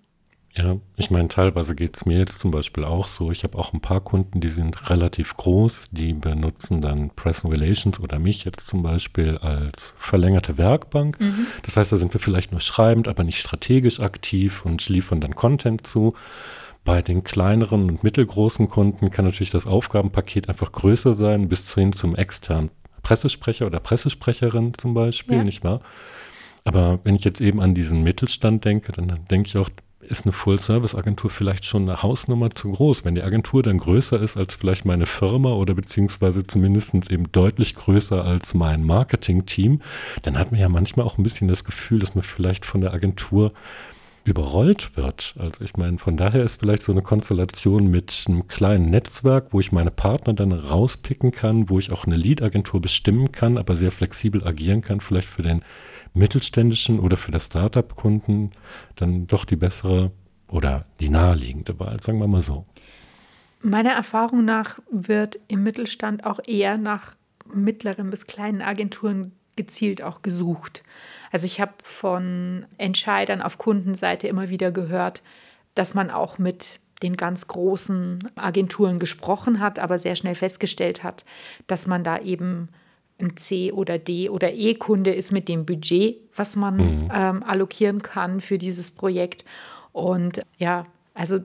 Ja, 0.57 0.79
ich 0.97 1.11
meine, 1.11 1.29
teilweise 1.29 1.75
geht 1.75 1.97
es 1.97 2.07
mir 2.07 2.19
jetzt 2.19 2.39
zum 2.39 2.51
Beispiel 2.51 2.85
auch 2.85 3.09
so. 3.09 3.31
Ich 3.31 3.45
habe 3.45 3.59
auch 3.59 3.75
ein 3.75 3.81
paar 3.81 4.01
Kunden, 4.01 4.41
die 4.41 4.49
sind 4.49 4.89
relativ 4.89 5.37
groß, 5.37 5.89
die 5.91 6.15
benutzen 6.15 6.81
dann 6.81 7.11
Press 7.11 7.45
Relations 7.45 8.01
oder 8.01 8.19
mich 8.19 8.45
jetzt 8.45 8.67
zum 8.67 8.83
Beispiel 8.83 9.37
als 9.37 9.95
verlängerte 9.99 10.57
Werkbank. 10.57 11.21
Mhm. 11.21 11.47
Das 11.63 11.77
heißt, 11.77 11.93
da 11.93 11.99
sind 11.99 12.15
wir 12.15 12.21
vielleicht 12.21 12.53
nur 12.53 12.63
schreibend, 12.63 13.07
aber 13.07 13.23
nicht 13.23 13.39
strategisch 13.39 14.01
aktiv 14.01 14.65
und 14.65 14.89
liefern 14.89 15.21
dann 15.21 15.35
Content 15.35 15.87
zu. 15.87 16.15
Bei 16.87 17.03
den 17.03 17.23
kleineren 17.23 17.91
und 17.91 18.03
mittelgroßen 18.03 18.71
Kunden 18.71 19.11
kann 19.11 19.27
natürlich 19.27 19.51
das 19.51 19.67
Aufgabenpaket 19.67 20.49
einfach 20.49 20.73
größer 20.73 21.13
sein, 21.13 21.51
bis 21.51 21.75
hin 21.75 21.93
zum 21.93 22.17
externen 22.17 22.71
Pressesprecher 23.03 23.67
oder 23.67 23.79
Pressesprecherin 23.79 24.73
zum 24.79 24.95
Beispiel, 24.95 25.37
ja. 25.37 25.45
nicht 25.45 25.65
wahr? 25.65 25.81
Aber 26.65 26.99
wenn 27.05 27.15
ich 27.15 27.25
jetzt 27.25 27.41
eben 27.41 27.61
an 27.61 27.75
diesen 27.75 28.03
Mittelstand 28.03 28.65
denke, 28.65 28.93
dann 28.93 29.21
denke 29.31 29.49
ich 29.49 29.57
auch, 29.57 29.69
ist 30.07 30.25
eine 30.25 30.33
Full-Service-Agentur 30.33 31.31
vielleicht 31.31 31.65
schon 31.65 31.83
eine 31.83 32.03
Hausnummer 32.03 32.51
zu 32.51 32.73
groß. 32.73 33.05
Wenn 33.05 33.15
die 33.15 33.23
Agentur 33.23 33.63
dann 33.63 33.79
größer 33.79 34.21
ist 34.21 34.37
als 34.37 34.55
vielleicht 34.55 34.85
meine 34.85 35.07
Firma 35.07 35.53
oder 35.53 35.75
beziehungsweise 35.75 36.47
zumindest 36.47 36.95
eben 37.11 37.31
deutlich 37.33 37.75
größer 37.75 38.25
als 38.25 38.55
mein 38.55 38.85
Marketing-Team, 38.85 39.81
dann 40.23 40.39
hat 40.39 40.53
man 40.53 40.61
ja 40.61 40.69
manchmal 40.69 41.07
auch 41.07 41.19
ein 41.19 41.23
bisschen 41.23 41.49
das 41.49 41.65
Gefühl, 41.65 41.99
dass 41.99 42.15
man 42.15 42.25
vielleicht 42.25 42.65
von 42.65 42.81
der 42.81 42.93
Agentur 42.93 43.53
überrollt 44.26 44.97
wird. 44.97 45.37
Also 45.38 45.64
ich 45.64 45.76
meine, 45.76 45.99
von 45.99 46.16
daher 46.16 46.42
ist 46.42 46.59
vielleicht 46.59 46.83
so 46.83 46.90
eine 46.90 47.02
Konstellation 47.02 47.88
mit 47.88 48.25
einem 48.28 48.49
kleinen 48.49 48.90
Netzwerk, 48.90 49.52
wo 49.52 49.61
ich 49.61 49.71
meine 49.71 49.92
Partner 49.92 50.35
dann 50.35 50.52
rauspicken 50.52 51.30
kann, 51.30 51.71
wo 51.71 51.78
ich 51.78 51.92
auch 51.92 52.06
eine 52.06 52.16
Lead-Agentur 52.16 52.80
bestimmen 52.80 53.30
kann, 53.30 53.56
aber 53.56 53.76
sehr 53.76 53.92
flexibel 53.92 54.45
agieren 54.47 54.83
kann, 54.83 55.00
vielleicht 55.00 55.28
für 55.28 55.42
den 55.42 55.62
mittelständischen 56.12 56.99
oder 56.99 57.16
für 57.16 57.30
das 57.30 57.47
Startup-Kunden 57.47 58.50
dann 58.97 59.28
doch 59.28 59.45
die 59.45 59.56
bessere 59.56 60.11
oder 60.49 60.87
die 60.99 61.09
naheliegende 61.09 61.78
Wahl, 61.78 62.02
sagen 62.02 62.18
wir 62.18 62.26
mal 62.26 62.42
so. 62.42 62.66
Meiner 63.62 63.92
Erfahrung 63.92 64.45
nach 64.45 64.80
wird 64.90 65.38
im 65.47 65.62
Mittelstand 65.62 66.26
auch 66.26 66.40
eher 66.45 66.78
nach 66.78 67.14
mittleren 67.52 68.11
bis 68.11 68.26
kleinen 68.26 68.61
Agenturen 68.61 69.33
gezielt 69.57 70.03
auch 70.03 70.23
gesucht. 70.23 70.83
Also 71.33 71.47
ich 71.47 71.61
habe 71.61 71.73
von 71.83 72.67
Entscheidern 72.79 73.43
auf 73.43 73.59
Kundenseite 73.59 74.29
immer 74.29 74.49
wieder 74.51 74.71
gehört, 74.71 75.23
dass 75.75 75.95
man 75.95 76.11
auch 76.11 76.39
mit 76.39 76.81
den 77.03 77.17
ganz 77.17 77.47
großen 77.47 78.31
Agenturen 78.37 78.99
gesprochen 78.99 79.61
hat, 79.61 79.79
aber 79.79 79.99
sehr 79.99 80.17
schnell 80.17 80.35
festgestellt 80.35 81.03
hat, 81.03 81.25
dass 81.67 81.87
man 81.87 82.05
da 82.05 82.19
eben 82.21 82.69
ein 83.19 83.37
C- 83.37 83.73
oder 83.73 83.99
D- 83.99 84.29
oder 84.29 84.53
E-Kunde 84.53 85.13
ist 85.13 85.33
mit 85.33 85.49
dem 85.49 85.67
Budget, 85.67 86.19
was 86.35 86.57
man 86.57 86.77
mhm. 86.77 87.11
ähm, 87.15 87.43
allokieren 87.43 88.03
kann 88.03 88.41
für 88.41 88.59
dieses 88.59 88.91
Projekt. 88.91 89.45
Und 89.93 90.43
ja, 90.59 90.87
also 91.15 91.41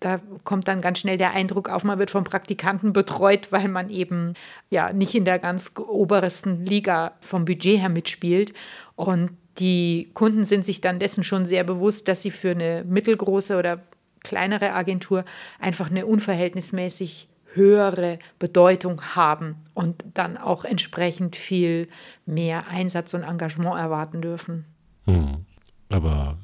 da 0.00 0.20
kommt 0.44 0.68
dann 0.68 0.80
ganz 0.80 0.98
schnell 0.98 1.18
der 1.18 1.32
Eindruck 1.32 1.68
auf, 1.68 1.84
man 1.84 1.98
wird 1.98 2.10
vom 2.10 2.24
Praktikanten 2.24 2.92
betreut, 2.92 3.50
weil 3.50 3.68
man 3.68 3.90
eben 3.90 4.34
ja 4.70 4.92
nicht 4.92 5.14
in 5.14 5.24
der 5.24 5.38
ganz 5.38 5.72
obersten 5.76 6.64
Liga 6.64 7.12
vom 7.20 7.44
Budget 7.44 7.80
her 7.80 7.88
mitspielt. 7.88 8.52
Und 8.94 9.30
die 9.58 10.10
Kunden 10.14 10.44
sind 10.44 10.64
sich 10.64 10.80
dann 10.80 10.98
dessen 10.98 11.24
schon 11.24 11.46
sehr 11.46 11.64
bewusst, 11.64 12.08
dass 12.08 12.22
sie 12.22 12.30
für 12.30 12.50
eine 12.50 12.84
mittelgroße 12.84 13.56
oder 13.56 13.82
kleinere 14.20 14.72
Agentur 14.72 15.24
einfach 15.58 15.90
eine 15.90 16.06
unverhältnismäßig 16.06 17.28
höhere 17.54 18.18
Bedeutung 18.38 19.00
haben 19.14 19.56
und 19.72 20.04
dann 20.12 20.36
auch 20.36 20.64
entsprechend 20.64 21.36
viel 21.36 21.88
mehr 22.26 22.68
Einsatz 22.68 23.14
und 23.14 23.22
Engagement 23.22 23.78
erwarten 23.78 24.20
dürfen. 24.20 24.66
Hm. 25.06 25.46
Aber 25.90 26.36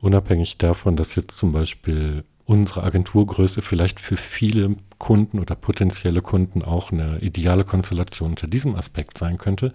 unabhängig 0.00 0.56
davon, 0.56 0.96
dass 0.96 1.16
jetzt 1.16 1.36
zum 1.36 1.52
Beispiel 1.52 2.24
unsere 2.46 2.82
Agenturgröße 2.82 3.62
vielleicht 3.62 4.00
für 4.00 4.16
viele 4.16 4.76
Kunden 4.98 5.38
oder 5.38 5.54
potenzielle 5.54 6.20
Kunden 6.20 6.62
auch 6.62 6.92
eine 6.92 7.18
ideale 7.18 7.64
Konstellation 7.64 8.30
unter 8.30 8.46
diesem 8.46 8.74
Aspekt 8.76 9.16
sein 9.16 9.38
könnte, 9.38 9.72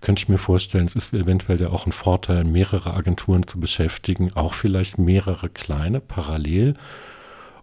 könnte 0.00 0.22
ich 0.22 0.28
mir 0.28 0.38
vorstellen, 0.38 0.86
es 0.86 0.94
ist 0.94 1.12
eventuell 1.12 1.60
ja 1.60 1.70
auch 1.70 1.86
ein 1.86 1.92
Vorteil, 1.92 2.44
mehrere 2.44 2.94
Agenturen 2.94 3.46
zu 3.46 3.58
beschäftigen, 3.58 4.32
auch 4.34 4.54
vielleicht 4.54 4.98
mehrere 4.98 5.48
kleine 5.48 6.00
parallel, 6.00 6.74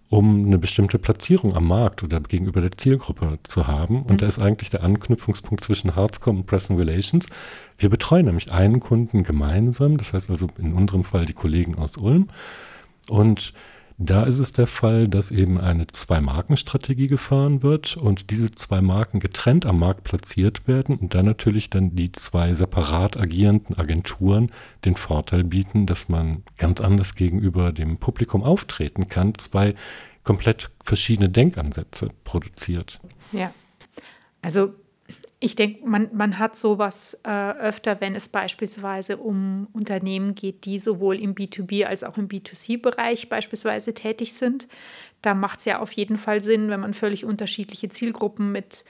um 0.10 0.46
eine 0.46 0.58
bestimmte 0.58 0.98
Platzierung 0.98 1.56
am 1.56 1.68
Markt 1.68 2.04
oder 2.04 2.20
gegenüber 2.20 2.62
der 2.62 2.72
Zielgruppe 2.72 3.38
zu 3.44 3.68
haben. 3.68 4.02
Und 4.02 4.14
mhm. 4.14 4.18
da 4.18 4.26
ist 4.26 4.40
eigentlich 4.40 4.72
der 4.72 4.84
Anknüpfungspunkt 4.84 5.64
zwischen 5.64 5.96
Hardscom 5.96 6.38
und 6.38 6.48
Press 6.48 6.70
Relations. 6.70 7.30
Wir 7.78 7.90
betreuen 7.90 8.26
nämlich 8.26 8.52
einen 8.52 8.80
Kunden 8.80 9.24
gemeinsam, 9.24 9.98
das 9.98 10.14
heißt 10.14 10.30
also 10.30 10.48
in 10.58 10.74
unserem 10.74 11.04
Fall 11.04 11.26
die 11.26 11.34
Kollegen 11.34 11.78
aus 11.78 11.96
Ulm. 11.98 12.30
Und 13.08 13.54
da 14.02 14.24
ist 14.24 14.40
es 14.40 14.54
der 14.54 14.66
Fall, 14.66 15.10
dass 15.10 15.30
eben 15.30 15.60
eine 15.60 15.86
Zwei-Marken-Strategie 15.86 17.08
gefahren 17.08 17.64
wird 17.64 17.98
und 17.98 18.30
diese 18.30 18.50
zwei 18.52 18.80
Marken 18.80 19.20
getrennt 19.20 19.66
am 19.66 19.78
Markt 19.78 20.06
platziert 20.06 20.70
werden 20.70 20.96
und 20.96 21.14
dann 21.14 21.26
natürlich 21.26 21.70
dann 21.70 21.96
die 21.98 22.14
zwei 22.14 22.54
separat 22.54 23.18
agierenden 23.18 23.78
Agenturen 23.78 24.54
den 24.86 24.96
Vorteil 24.96 25.44
bieten, 25.44 25.86
dass 25.86 26.08
man 26.08 26.44
ganz 26.58 26.80
anders 26.80 27.14
gegenüber 27.16 27.74
dem 27.74 27.98
Publikum 27.98 28.42
auftreten 28.42 29.10
kann, 29.10 29.36
zwei 29.36 29.76
komplett 30.24 30.72
verschiedene 30.82 31.28
Denkansätze 31.28 32.12
produziert. 32.24 33.02
Ja. 33.34 33.54
Also 34.42 34.76
ich 35.40 35.56
denke, 35.56 35.88
man, 35.88 36.10
man 36.14 36.38
hat 36.38 36.58
sowas 36.58 37.18
äh, 37.24 37.30
öfter, 37.30 38.02
wenn 38.02 38.16
es 38.16 38.28
beispielsweise 38.28 39.18
um 39.18 39.68
Unternehmen 39.72 40.36
geht, 40.36 40.66
die 40.66 40.80
sowohl 40.80 41.20
im 41.20 41.34
B2B 41.34 41.86
als 41.86 42.04
auch 42.04 42.18
im 42.18 42.28
B2C-Bereich 42.28 43.30
beispielsweise 43.30 43.94
tätig 43.94 44.34
sind. 44.34 44.68
Da 45.22 45.34
macht 45.34 45.60
es 45.60 45.66
ja 45.66 45.80
auf 45.80 45.92
jeden 45.94 46.18
Fall 46.18 46.42
Sinn, 46.42 46.70
wenn 46.70 46.82
man 46.82 46.94
völlig 46.94 47.24
unterschiedliche 47.24 47.90
Zielgruppen 47.90 48.52
mit 48.52 48.84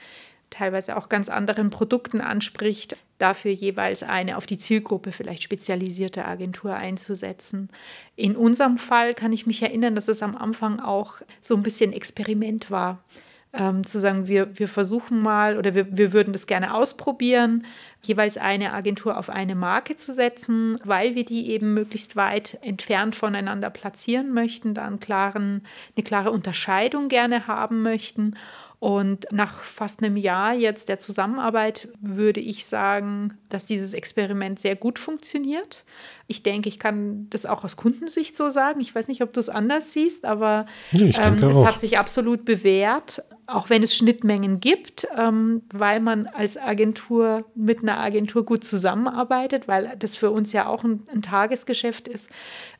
teilweise 0.50 0.96
auch 0.96 1.08
ganz 1.08 1.28
anderen 1.28 1.70
Produkten 1.70 2.20
anspricht, 2.20 2.96
dafür 3.18 3.52
jeweils 3.52 4.02
eine 4.02 4.36
auf 4.36 4.46
die 4.46 4.58
Zielgruppe 4.58 5.12
vielleicht 5.12 5.44
spezialisierte 5.44 6.24
Agentur 6.24 6.74
einzusetzen. 6.74 7.68
In 8.16 8.34
unserem 8.34 8.76
Fall 8.76 9.14
kann 9.14 9.32
ich 9.32 9.46
mich 9.46 9.62
erinnern, 9.62 9.94
dass 9.94 10.08
es 10.08 10.22
am 10.22 10.36
Anfang 10.36 10.80
auch 10.80 11.16
so 11.40 11.54
ein 11.54 11.62
bisschen 11.62 11.92
Experiment 11.92 12.72
war 12.72 13.04
ähm, 13.52 13.84
zu 13.84 13.98
sagen, 13.98 14.28
wir, 14.28 14.58
wir 14.58 14.68
versuchen 14.68 15.20
mal 15.20 15.58
oder 15.58 15.74
wir, 15.74 15.96
wir 15.96 16.12
würden 16.12 16.32
das 16.32 16.46
gerne 16.46 16.72
ausprobieren, 16.74 17.66
jeweils 18.02 18.36
eine 18.36 18.72
Agentur 18.72 19.18
auf 19.18 19.28
eine 19.28 19.54
Marke 19.54 19.96
zu 19.96 20.12
setzen, 20.12 20.78
weil 20.84 21.14
wir 21.14 21.24
die 21.24 21.50
eben 21.50 21.74
möglichst 21.74 22.16
weit 22.16 22.58
entfernt 22.62 23.16
voneinander 23.16 23.70
platzieren 23.70 24.32
möchten, 24.32 24.74
da 24.74 24.86
einen 24.86 25.00
klaren, 25.00 25.62
eine 25.96 26.04
klare 26.04 26.30
Unterscheidung 26.30 27.08
gerne 27.08 27.46
haben 27.46 27.82
möchten. 27.82 28.36
Und 28.80 29.26
nach 29.30 29.60
fast 29.60 30.02
einem 30.02 30.16
Jahr 30.16 30.54
jetzt 30.54 30.88
der 30.88 30.98
Zusammenarbeit 30.98 31.88
würde 32.00 32.40
ich 32.40 32.64
sagen, 32.64 33.36
dass 33.50 33.66
dieses 33.66 33.92
Experiment 33.92 34.58
sehr 34.58 34.74
gut 34.74 34.98
funktioniert. 34.98 35.84
Ich 36.28 36.42
denke, 36.42 36.70
ich 36.70 36.78
kann 36.78 37.26
das 37.28 37.44
auch 37.44 37.62
aus 37.62 37.76
Kundensicht 37.76 38.34
so 38.34 38.48
sagen. 38.48 38.80
Ich 38.80 38.94
weiß 38.94 39.08
nicht, 39.08 39.22
ob 39.22 39.34
du 39.34 39.40
es 39.40 39.50
anders 39.50 39.92
siehst, 39.92 40.24
aber 40.24 40.64
ähm, 40.92 41.44
es 41.44 41.56
auch. 41.56 41.66
hat 41.66 41.78
sich 41.78 41.98
absolut 41.98 42.46
bewährt, 42.46 43.22
auch 43.50 43.68
wenn 43.68 43.82
es 43.82 43.94
Schnittmengen 43.94 44.60
gibt, 44.60 45.06
ähm, 45.16 45.62
weil 45.72 46.00
man 46.00 46.26
als 46.26 46.56
Agentur 46.56 47.44
mit 47.54 47.82
einer 47.82 47.98
Agentur 47.98 48.44
gut 48.44 48.64
zusammenarbeitet, 48.64 49.68
weil 49.68 49.94
das 49.98 50.16
für 50.16 50.30
uns 50.30 50.52
ja 50.52 50.66
auch 50.66 50.84
ein, 50.84 51.02
ein 51.12 51.22
Tagesgeschäft 51.22 52.08
ist, 52.08 52.30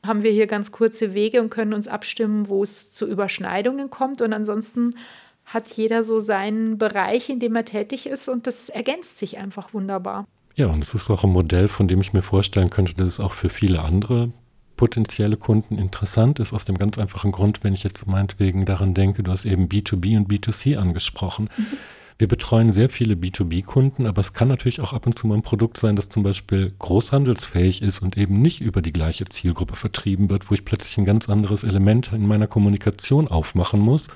haben 0.07 0.23
wir 0.23 0.31
hier 0.31 0.47
ganz 0.47 0.73
kurze 0.73 1.15
Wege 1.15 1.41
und 1.41 1.51
können 1.51 1.75
uns 1.75 1.89
abstimmen, 1.89 2.49
wo 2.49 2.63
es 2.63 2.93
zu 2.93 3.07
Überschneidungen 3.07 3.91
kommt. 3.91 4.23
Und 4.23 4.33
ansonsten 4.33 4.95
hat 5.45 5.69
jeder 5.73 6.05
so 6.05 6.21
seinen 6.21 6.79
Bereich, 6.79 7.29
in 7.29 7.41
dem 7.41 7.57
er 7.57 7.65
tätig 7.65 8.07
ist 8.07 8.29
und 8.29 8.47
das 8.47 8.69
ergänzt 8.69 9.19
sich 9.19 9.39
einfach 9.39 9.75
wunderbar. 9.75 10.27
Ja, 10.55 10.67
und 10.67 10.83
es 10.83 10.95
ist 10.95 11.11
auch 11.11 11.25
ein 11.25 11.33
Modell, 11.33 11.69
von 11.69 11.89
dem 11.89 12.01
ich 12.01 12.13
mir 12.13 12.23
vorstellen 12.23 12.71
könnte, 12.71 12.95
dass 12.95 13.07
es 13.09 13.21
auch 13.21 13.33
für 13.33 13.49
viele 13.49 13.81
andere 13.81 14.31
potenzielle 14.81 15.37
Kunden 15.37 15.77
interessant 15.77 16.39
ist, 16.39 16.55
aus 16.55 16.65
dem 16.65 16.79
ganz 16.79 16.97
einfachen 16.97 17.33
Grund, 17.33 17.63
wenn 17.63 17.75
ich 17.75 17.83
jetzt 17.83 18.07
meinetwegen 18.07 18.65
daran 18.65 18.95
denke, 18.95 19.23
du 19.23 19.31
hast 19.31 19.45
eben 19.45 19.69
B2B 19.69 20.17
und 20.17 20.31
B2C 20.31 20.79
angesprochen. 20.79 21.51
Mhm. 21.55 21.67
Wir 22.17 22.29
betreuen 22.29 22.73
sehr 22.73 22.89
viele 22.89 23.13
B2B-Kunden, 23.13 24.07
aber 24.07 24.21
es 24.21 24.33
kann 24.33 24.49
natürlich 24.49 24.81
auch 24.81 24.95
ab 24.95 25.05
und 25.05 25.19
zu 25.19 25.27
mal 25.27 25.35
ein 25.35 25.43
Produkt 25.43 25.77
sein, 25.77 25.97
das 25.97 26.09
zum 26.09 26.23
Beispiel 26.23 26.73
großhandelsfähig 26.79 27.83
ist 27.83 28.01
und 28.01 28.17
eben 28.17 28.41
nicht 28.41 28.63
über 28.63 28.81
die 28.81 28.95
gleiche 28.95 29.27
Zielgruppe 29.27 29.77
vertrieben 29.77 30.31
wird, 30.31 30.51
wo 30.51 30.55
ich 30.55 30.65
plötzlich 30.65 30.97
ein 30.97 31.05
ganz 31.05 31.29
anderes 31.29 31.63
Element 31.63 32.15
in 32.15 32.27
meiner 32.27 32.47
Kommunikation 32.47 33.29
aufmachen 33.29 33.81
muss, 33.81 34.09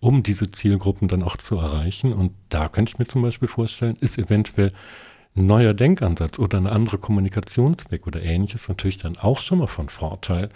um 0.00 0.24
diese 0.24 0.50
Zielgruppen 0.50 1.06
dann 1.06 1.22
auch 1.22 1.36
zu 1.36 1.54
erreichen. 1.54 2.12
Und 2.12 2.32
da 2.48 2.68
könnte 2.68 2.90
ich 2.90 2.98
mir 2.98 3.06
zum 3.06 3.22
Beispiel 3.22 3.46
vorstellen, 3.46 3.96
ist 4.00 4.18
eventuell 4.18 4.72
ein 5.36 5.46
neuer 5.46 5.74
Denkansatz 5.74 6.38
oder 6.38 6.58
ein 6.58 6.66
anderer 6.66 6.98
Kommunikationsweg 6.98 8.06
oder 8.06 8.22
ähnliches 8.22 8.68
natürlich 8.68 8.98
dann 8.98 9.16
auch 9.16 9.40
schon 9.40 9.58
mal 9.58 9.68
von 9.68 9.88
Vorteil. 9.88 10.50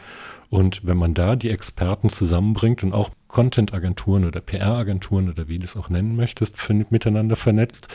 Und 0.50 0.84
wenn 0.84 0.96
man 0.96 1.14
da 1.14 1.36
die 1.36 1.50
Experten 1.50 2.10
zusammenbringt 2.10 2.82
und 2.82 2.92
auch 2.92 3.10
Content-Agenturen 3.28 4.24
oder 4.24 4.40
PR-Agenturen 4.40 5.28
oder 5.28 5.48
wie 5.48 5.58
du 5.58 5.64
es 5.64 5.76
auch 5.76 5.88
nennen 5.88 6.16
möchtest, 6.16 6.56
miteinander 6.90 7.36
vernetzt, 7.36 7.88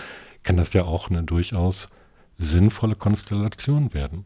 kann 0.44 0.58
das 0.58 0.74
ja 0.74 0.86
auch 0.86 1.10
eine 1.10 1.24
durchaus 1.24 1.90
sinnvolle 2.38 2.96
Konstellation 2.96 3.94
werden. 3.94 4.26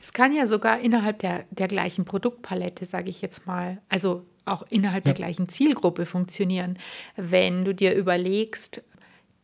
Es 0.00 0.12
kann 0.12 0.32
ja 0.32 0.46
sogar 0.46 0.80
innerhalb 0.80 1.20
der, 1.20 1.44
der 1.50 1.68
gleichen 1.68 2.04
Produktpalette, 2.04 2.84
sage 2.84 3.10
ich 3.10 3.22
jetzt 3.22 3.46
mal, 3.46 3.80
also 3.88 4.24
auch 4.44 4.64
innerhalb 4.70 5.06
ja. 5.06 5.12
der 5.12 5.24
gleichen 5.24 5.48
Zielgruppe 5.48 6.06
funktionieren. 6.06 6.78
Wenn 7.16 7.64
du 7.64 7.74
dir 7.74 7.94
überlegst, 7.94 8.82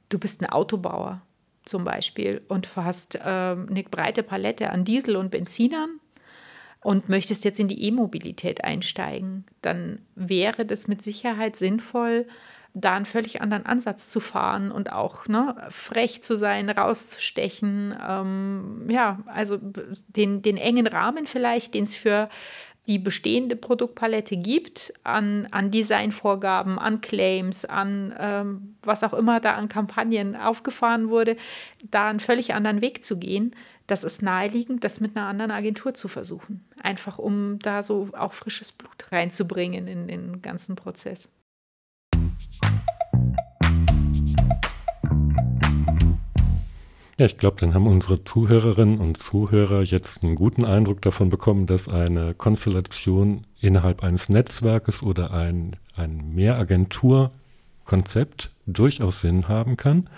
du 0.08 0.18
bist 0.18 0.40
ein 0.40 0.46
Autobauer 0.46 1.22
zum 1.68 1.84
Beispiel 1.84 2.42
und 2.48 2.74
hast 2.76 3.18
ähm, 3.24 3.66
eine 3.70 3.82
breite 3.84 4.22
Palette 4.22 4.70
an 4.70 4.84
Diesel 4.84 5.16
und 5.16 5.30
Benzinern 5.30 6.00
und 6.82 7.08
möchtest 7.08 7.44
jetzt 7.44 7.60
in 7.60 7.68
die 7.68 7.84
E-Mobilität 7.84 8.64
einsteigen, 8.64 9.44
dann 9.62 10.00
wäre 10.14 10.64
das 10.64 10.88
mit 10.88 11.02
Sicherheit 11.02 11.56
sinnvoll, 11.56 12.26
da 12.74 12.94
einen 12.94 13.06
völlig 13.06 13.40
anderen 13.40 13.66
Ansatz 13.66 14.08
zu 14.08 14.20
fahren 14.20 14.70
und 14.70 14.92
auch 14.92 15.26
ne, 15.26 15.56
frech 15.70 16.22
zu 16.22 16.36
sein, 16.36 16.68
rauszustechen. 16.68 17.96
Ähm, 18.06 18.86
ja, 18.88 19.18
also 19.26 19.58
den, 20.08 20.42
den 20.42 20.56
engen 20.56 20.86
Rahmen 20.86 21.26
vielleicht, 21.26 21.74
den 21.74 21.84
es 21.84 21.96
für 21.96 22.28
die 22.88 22.98
bestehende 22.98 23.54
Produktpalette 23.54 24.36
gibt, 24.36 24.92
an, 25.04 25.46
an 25.50 25.70
Designvorgaben, 25.70 26.78
an 26.78 27.00
Claims, 27.02 27.64
an 27.66 28.14
ähm, 28.18 28.76
was 28.82 29.04
auch 29.04 29.12
immer 29.12 29.40
da 29.40 29.54
an 29.54 29.68
Kampagnen 29.68 30.34
aufgefahren 30.34 31.10
wurde, 31.10 31.36
da 31.90 32.08
einen 32.08 32.18
völlig 32.18 32.54
anderen 32.54 32.80
Weg 32.80 33.04
zu 33.04 33.18
gehen, 33.18 33.54
das 33.86 34.04
ist 34.04 34.22
naheliegend, 34.22 34.84
das 34.84 35.00
mit 35.00 35.16
einer 35.16 35.26
anderen 35.26 35.50
Agentur 35.50 35.94
zu 35.94 36.08
versuchen. 36.08 36.64
Einfach 36.82 37.18
um 37.18 37.58
da 37.60 37.82
so 37.82 38.08
auch 38.12 38.34
frisches 38.34 38.72
Blut 38.72 39.12
reinzubringen 39.12 39.86
in 39.86 40.08
den 40.08 40.42
ganzen 40.42 40.76
Prozess. 40.76 41.28
Ja, 47.18 47.26
ich 47.26 47.36
glaube, 47.36 47.56
dann 47.58 47.74
haben 47.74 47.86
unsere 47.88 48.22
Zuhörerinnen 48.22 49.00
und 49.00 49.18
Zuhörer 49.18 49.82
jetzt 49.82 50.22
einen 50.22 50.36
guten 50.36 50.64
Eindruck 50.64 51.02
davon 51.02 51.30
bekommen, 51.30 51.66
dass 51.66 51.88
eine 51.88 52.32
Konstellation 52.32 53.44
innerhalb 53.60 54.04
eines 54.04 54.28
Netzwerkes 54.28 55.02
oder 55.02 55.32
ein, 55.32 55.74
ein 55.96 56.32
Mehragenturkonzept 56.36 58.52
durchaus 58.66 59.20
Sinn 59.20 59.48
haben 59.48 59.76
kann. 59.76 60.08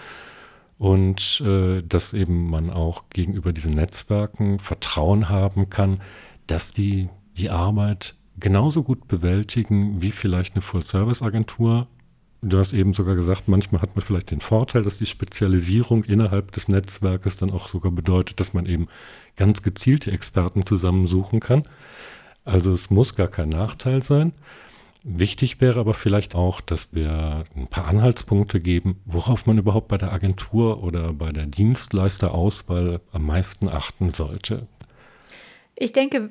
Und 0.76 1.42
äh, 1.42 1.82
dass 1.82 2.12
eben 2.12 2.50
man 2.50 2.68
auch 2.68 3.04
gegenüber 3.08 3.54
diesen 3.54 3.72
Netzwerken 3.72 4.58
Vertrauen 4.58 5.30
haben 5.30 5.70
kann, 5.70 6.02
dass 6.46 6.70
die 6.70 7.08
die 7.38 7.48
Arbeit 7.48 8.14
genauso 8.38 8.82
gut 8.82 9.08
bewältigen 9.08 10.02
wie 10.02 10.10
vielleicht 10.10 10.54
eine 10.54 10.60
Full-Service-Agentur 10.60 11.86
Du 12.42 12.58
hast 12.58 12.72
eben 12.72 12.94
sogar 12.94 13.16
gesagt, 13.16 13.48
manchmal 13.48 13.82
hat 13.82 13.96
man 13.96 14.04
vielleicht 14.04 14.30
den 14.30 14.40
Vorteil, 14.40 14.82
dass 14.82 14.96
die 14.96 15.06
Spezialisierung 15.06 16.04
innerhalb 16.04 16.52
des 16.52 16.68
Netzwerkes 16.68 17.36
dann 17.36 17.50
auch 17.50 17.68
sogar 17.68 17.92
bedeutet, 17.92 18.40
dass 18.40 18.54
man 18.54 18.64
eben 18.64 18.88
ganz 19.36 19.62
gezielte 19.62 20.10
Experten 20.10 20.64
zusammensuchen 20.64 21.40
kann. 21.40 21.64
Also 22.44 22.72
es 22.72 22.88
muss 22.88 23.14
gar 23.14 23.28
kein 23.28 23.50
Nachteil 23.50 24.02
sein. 24.02 24.32
Wichtig 25.02 25.60
wäre 25.60 25.80
aber 25.80 25.94
vielleicht 25.94 26.34
auch, 26.34 26.60
dass 26.62 26.94
wir 26.94 27.44
ein 27.56 27.68
paar 27.68 27.86
Anhaltspunkte 27.86 28.60
geben, 28.60 29.00
worauf 29.04 29.46
man 29.46 29.58
überhaupt 29.58 29.88
bei 29.88 29.98
der 29.98 30.12
Agentur 30.12 30.82
oder 30.82 31.12
bei 31.12 31.32
der 31.32 31.46
Dienstleisterauswahl 31.46 33.00
am 33.12 33.26
meisten 33.26 33.68
achten 33.68 34.10
sollte. 34.10 34.66
Ich 35.74 35.92
denke, 35.92 36.30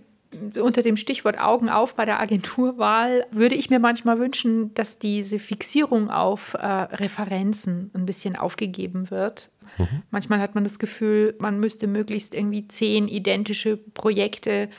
unter 0.60 0.82
dem 0.82 0.98
Stichwort 0.98 1.40
Augen 1.40 1.70
auf 1.70 1.96
bei 1.96 2.06
der 2.06 2.20
Agenturwahl 2.20 3.26
würde 3.32 3.56
ich 3.56 3.70
mir 3.70 3.80
manchmal 3.80 4.20
wünschen, 4.20 4.74
dass 4.76 5.00
diese 5.00 5.40
Fixierung 5.40 6.10
auf 6.10 6.54
äh, 6.54 6.66
Referenzen 6.66 7.90
ein 7.94 8.06
bisschen 8.06 8.36
aufgegeben 8.36 9.10
wird. 9.10 9.50
Mhm. 9.78 10.04
Manchmal 10.12 10.40
hat 10.40 10.56
man 10.56 10.64
das 10.64 10.80
Gefühl, 10.80 11.36
man 11.40 11.60
müsste 11.60 11.88
möglichst 11.88 12.34
irgendwie 12.34 12.68
zehn 12.68 13.08
identische 13.08 13.78
Projekte 13.78 14.70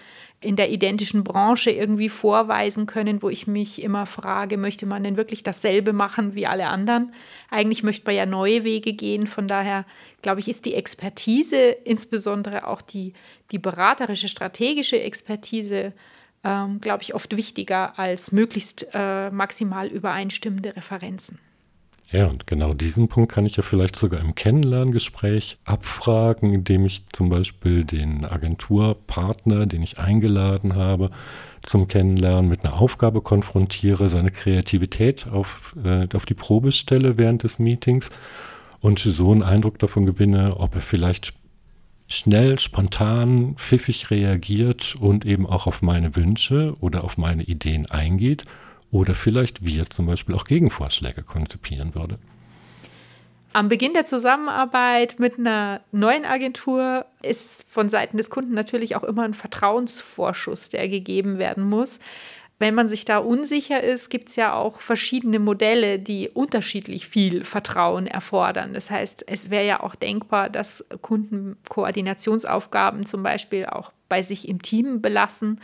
in 0.42 0.56
der 0.56 0.70
identischen 0.70 1.22
Branche 1.22 1.70
irgendwie 1.70 2.08
vorweisen 2.08 2.86
können, 2.86 3.22
wo 3.22 3.28
ich 3.28 3.46
mich 3.46 3.82
immer 3.82 4.06
frage, 4.06 4.56
möchte 4.56 4.86
man 4.86 5.04
denn 5.04 5.18
wirklich 5.18 5.42
dasselbe 5.42 5.92
machen 5.92 6.34
wie 6.34 6.46
alle 6.46 6.68
anderen? 6.68 7.12
Eigentlich 7.50 7.82
möchte 7.82 8.06
man 8.06 8.14
ja 8.14 8.24
neue 8.24 8.64
Wege 8.64 8.94
gehen. 8.94 9.26
Von 9.26 9.48
daher, 9.48 9.84
glaube 10.22 10.40
ich, 10.40 10.48
ist 10.48 10.64
die 10.64 10.74
Expertise, 10.74 11.70
insbesondere 11.84 12.66
auch 12.66 12.80
die, 12.80 13.12
die 13.50 13.58
beraterische, 13.58 14.28
strategische 14.28 15.02
Expertise, 15.02 15.92
ähm, 16.42 16.80
glaube 16.80 17.02
ich, 17.02 17.14
oft 17.14 17.36
wichtiger 17.36 17.98
als 17.98 18.32
möglichst 18.32 18.86
äh, 18.94 19.30
maximal 19.30 19.88
übereinstimmende 19.88 20.74
Referenzen. 20.74 21.38
Ja, 22.12 22.26
und 22.26 22.48
genau 22.48 22.74
diesen 22.74 23.06
Punkt 23.06 23.30
kann 23.30 23.46
ich 23.46 23.54
ja 23.54 23.62
vielleicht 23.62 23.94
sogar 23.94 24.20
im 24.20 24.34
Kennenlerngespräch 24.34 25.58
abfragen, 25.64 26.52
indem 26.52 26.84
ich 26.84 27.04
zum 27.12 27.28
Beispiel 27.28 27.84
den 27.84 28.24
Agenturpartner, 28.24 29.66
den 29.66 29.84
ich 29.84 30.00
eingeladen 30.00 30.74
habe, 30.74 31.10
zum 31.62 31.86
Kennenlernen 31.86 32.50
mit 32.50 32.64
einer 32.64 32.80
Aufgabe 32.80 33.20
konfrontiere, 33.20 34.08
seine 34.08 34.32
Kreativität 34.32 35.28
auf, 35.28 35.76
äh, 35.84 36.08
auf 36.12 36.26
die 36.26 36.34
Probe 36.34 36.72
stelle 36.72 37.16
während 37.16 37.44
des 37.44 37.60
Meetings 37.60 38.10
und 38.80 38.98
so 38.98 39.30
einen 39.30 39.44
Eindruck 39.44 39.78
davon 39.78 40.04
gewinne, 40.04 40.56
ob 40.56 40.74
er 40.74 40.80
vielleicht 40.80 41.32
schnell, 42.08 42.58
spontan, 42.58 43.54
pfiffig 43.54 44.10
reagiert 44.10 44.96
und 44.98 45.24
eben 45.24 45.46
auch 45.46 45.68
auf 45.68 45.80
meine 45.80 46.16
Wünsche 46.16 46.74
oder 46.80 47.04
auf 47.04 47.18
meine 47.18 47.44
Ideen 47.44 47.88
eingeht 47.88 48.42
oder 48.90 49.14
vielleicht 49.14 49.64
wir 49.64 49.88
zum 49.90 50.06
Beispiel 50.06 50.34
auch 50.34 50.44
Gegenvorschläge 50.44 51.22
konzipieren 51.22 51.94
würde. 51.94 52.18
Am 53.52 53.68
Beginn 53.68 53.94
der 53.94 54.04
Zusammenarbeit 54.04 55.18
mit 55.18 55.38
einer 55.38 55.80
neuen 55.90 56.24
Agentur 56.24 57.04
ist 57.22 57.66
von 57.68 57.88
Seiten 57.88 58.16
des 58.16 58.30
Kunden 58.30 58.54
natürlich 58.54 58.94
auch 58.94 59.02
immer 59.02 59.24
ein 59.24 59.34
Vertrauensvorschuss, 59.34 60.68
der 60.68 60.88
gegeben 60.88 61.38
werden 61.38 61.64
muss. 61.64 61.98
Wenn 62.60 62.74
man 62.74 62.88
sich 62.88 63.04
da 63.04 63.18
unsicher 63.18 63.82
ist, 63.82 64.10
gibt 64.10 64.28
es 64.28 64.36
ja 64.36 64.52
auch 64.52 64.80
verschiedene 64.80 65.38
Modelle, 65.38 65.98
die 65.98 66.28
unterschiedlich 66.28 67.08
viel 67.08 67.42
Vertrauen 67.42 68.06
erfordern. 68.06 68.74
Das 68.74 68.90
heißt, 68.90 69.24
es 69.26 69.50
wäre 69.50 69.66
ja 69.66 69.80
auch 69.80 69.94
denkbar, 69.94 70.50
dass 70.50 70.84
Kunden 71.00 71.56
Koordinationsaufgaben 71.70 73.06
zum 73.06 73.22
Beispiel 73.22 73.66
auch 73.66 73.92
bei 74.08 74.22
sich 74.22 74.46
im 74.46 74.60
Team 74.60 75.00
belassen 75.00 75.60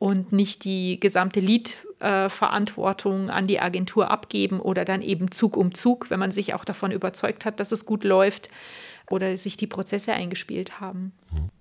und 0.00 0.32
nicht 0.32 0.64
die 0.64 0.98
gesamte 0.98 1.40
Lead 1.40 1.76
äh, 2.00 2.30
Verantwortung 2.30 3.28
an 3.28 3.46
die 3.46 3.60
Agentur 3.60 4.10
abgeben 4.10 4.58
oder 4.58 4.86
dann 4.86 5.02
eben 5.02 5.30
Zug 5.30 5.58
um 5.58 5.74
Zug, 5.74 6.10
wenn 6.10 6.18
man 6.18 6.32
sich 6.32 6.54
auch 6.54 6.64
davon 6.64 6.90
überzeugt 6.90 7.44
hat, 7.44 7.60
dass 7.60 7.70
es 7.70 7.84
gut 7.84 8.02
läuft 8.02 8.48
oder 9.10 9.36
sich 9.36 9.58
die 9.58 9.66
Prozesse 9.66 10.14
eingespielt 10.14 10.80
haben. 10.80 11.12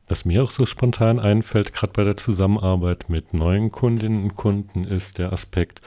Was 0.08 0.24
mir 0.24 0.42
auch 0.42 0.52
so 0.52 0.66
spontan 0.66 1.20
einfällt, 1.20 1.74
gerade 1.74 1.92
bei 1.92 2.06
der 2.06 2.16
Zusammenarbeit 2.16 3.10
mit 3.10 3.34
neuen 3.34 3.74
Kundinnen 3.74 4.24
und 4.24 4.36
Kunden, 4.38 4.86
ist 4.86 5.18
der 5.18 5.34
Aspekt, 5.34 5.82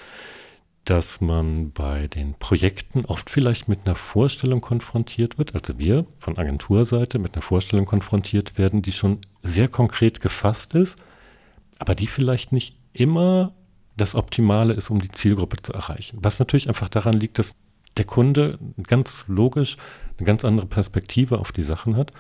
dass 0.85 1.23
man 1.23 1.73
bei 1.73 2.07
den 2.09 2.35
Projekten 2.35 3.07
oft 3.07 3.31
vielleicht 3.31 3.67
mit 3.67 3.87
einer 3.87 3.95
Vorstellung 3.95 4.61
konfrontiert 4.61 5.39
wird, 5.39 5.55
also 5.55 5.79
wir 5.79 6.05
von 6.15 6.37
Agenturseite 6.37 7.19
mit 7.19 7.33
einer 7.33 7.43
Vorstellung 7.43 7.87
konfrontiert 7.87 8.59
werden, 8.59 8.83
die 8.83 8.93
schon 8.93 9.21
sehr 9.43 9.69
konkret 9.69 10.21
gefasst 10.21 10.75
ist, 10.75 10.99
aber 11.83 11.97
die 11.97 12.07
vielleicht 12.07 12.53
nicht 12.53 12.77
immer 12.93 13.55
das 13.97 14.15
Optimale 14.15 14.73
ist, 14.73 14.89
um 14.89 15.03
die 15.03 15.11
Zielgruppe 15.11 15.57
zu 15.61 15.73
erreichen. 15.73 16.17
Was 16.23 16.39
natürlich 16.39 16.69
einfach 16.69 16.89
daran 16.89 17.19
liegt, 17.19 17.41
dass 17.41 17.57
der 17.97 18.05
Kunde 18.05 18.61
ganz 18.85 19.25
logisch 19.27 19.77
eine 20.17 20.25
ganz 20.25 20.45
andere 20.45 20.67
Perspektive 20.67 21.41
auf 21.41 21.51
die 21.51 21.65
Sachen 21.65 21.97
hat. 21.97 22.13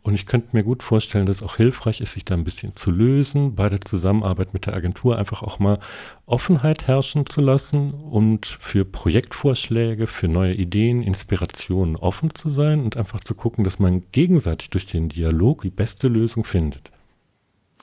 Und 0.00 0.14
ich 0.14 0.24
könnte 0.24 0.56
mir 0.56 0.62
gut 0.62 0.82
vorstellen, 0.82 1.26
dass 1.26 1.38
es 1.38 1.42
auch 1.42 1.56
hilfreich 1.56 2.00
ist, 2.00 2.12
sich 2.12 2.24
da 2.24 2.32
ein 2.32 2.44
bisschen 2.44 2.74
zu 2.74 2.90
lösen, 2.90 3.54
bei 3.54 3.68
der 3.68 3.82
Zusammenarbeit 3.82 4.54
mit 4.54 4.64
der 4.64 4.72
Agentur 4.72 5.18
einfach 5.18 5.42
auch 5.42 5.58
mal 5.58 5.80
Offenheit 6.24 6.86
herrschen 6.86 7.26
zu 7.26 7.42
lassen 7.42 7.92
und 7.92 8.46
für 8.46 8.86
Projektvorschläge, 8.86 10.06
für 10.06 10.28
neue 10.28 10.54
Ideen, 10.54 11.02
Inspirationen 11.02 11.96
offen 11.96 12.34
zu 12.34 12.48
sein 12.48 12.80
und 12.80 12.96
einfach 12.96 13.20
zu 13.20 13.34
gucken, 13.34 13.64
dass 13.64 13.78
man 13.78 14.10
gegenseitig 14.12 14.70
durch 14.70 14.86
den 14.86 15.10
Dialog 15.10 15.60
die 15.60 15.70
beste 15.70 16.08
Lösung 16.08 16.42
findet. 16.42 16.90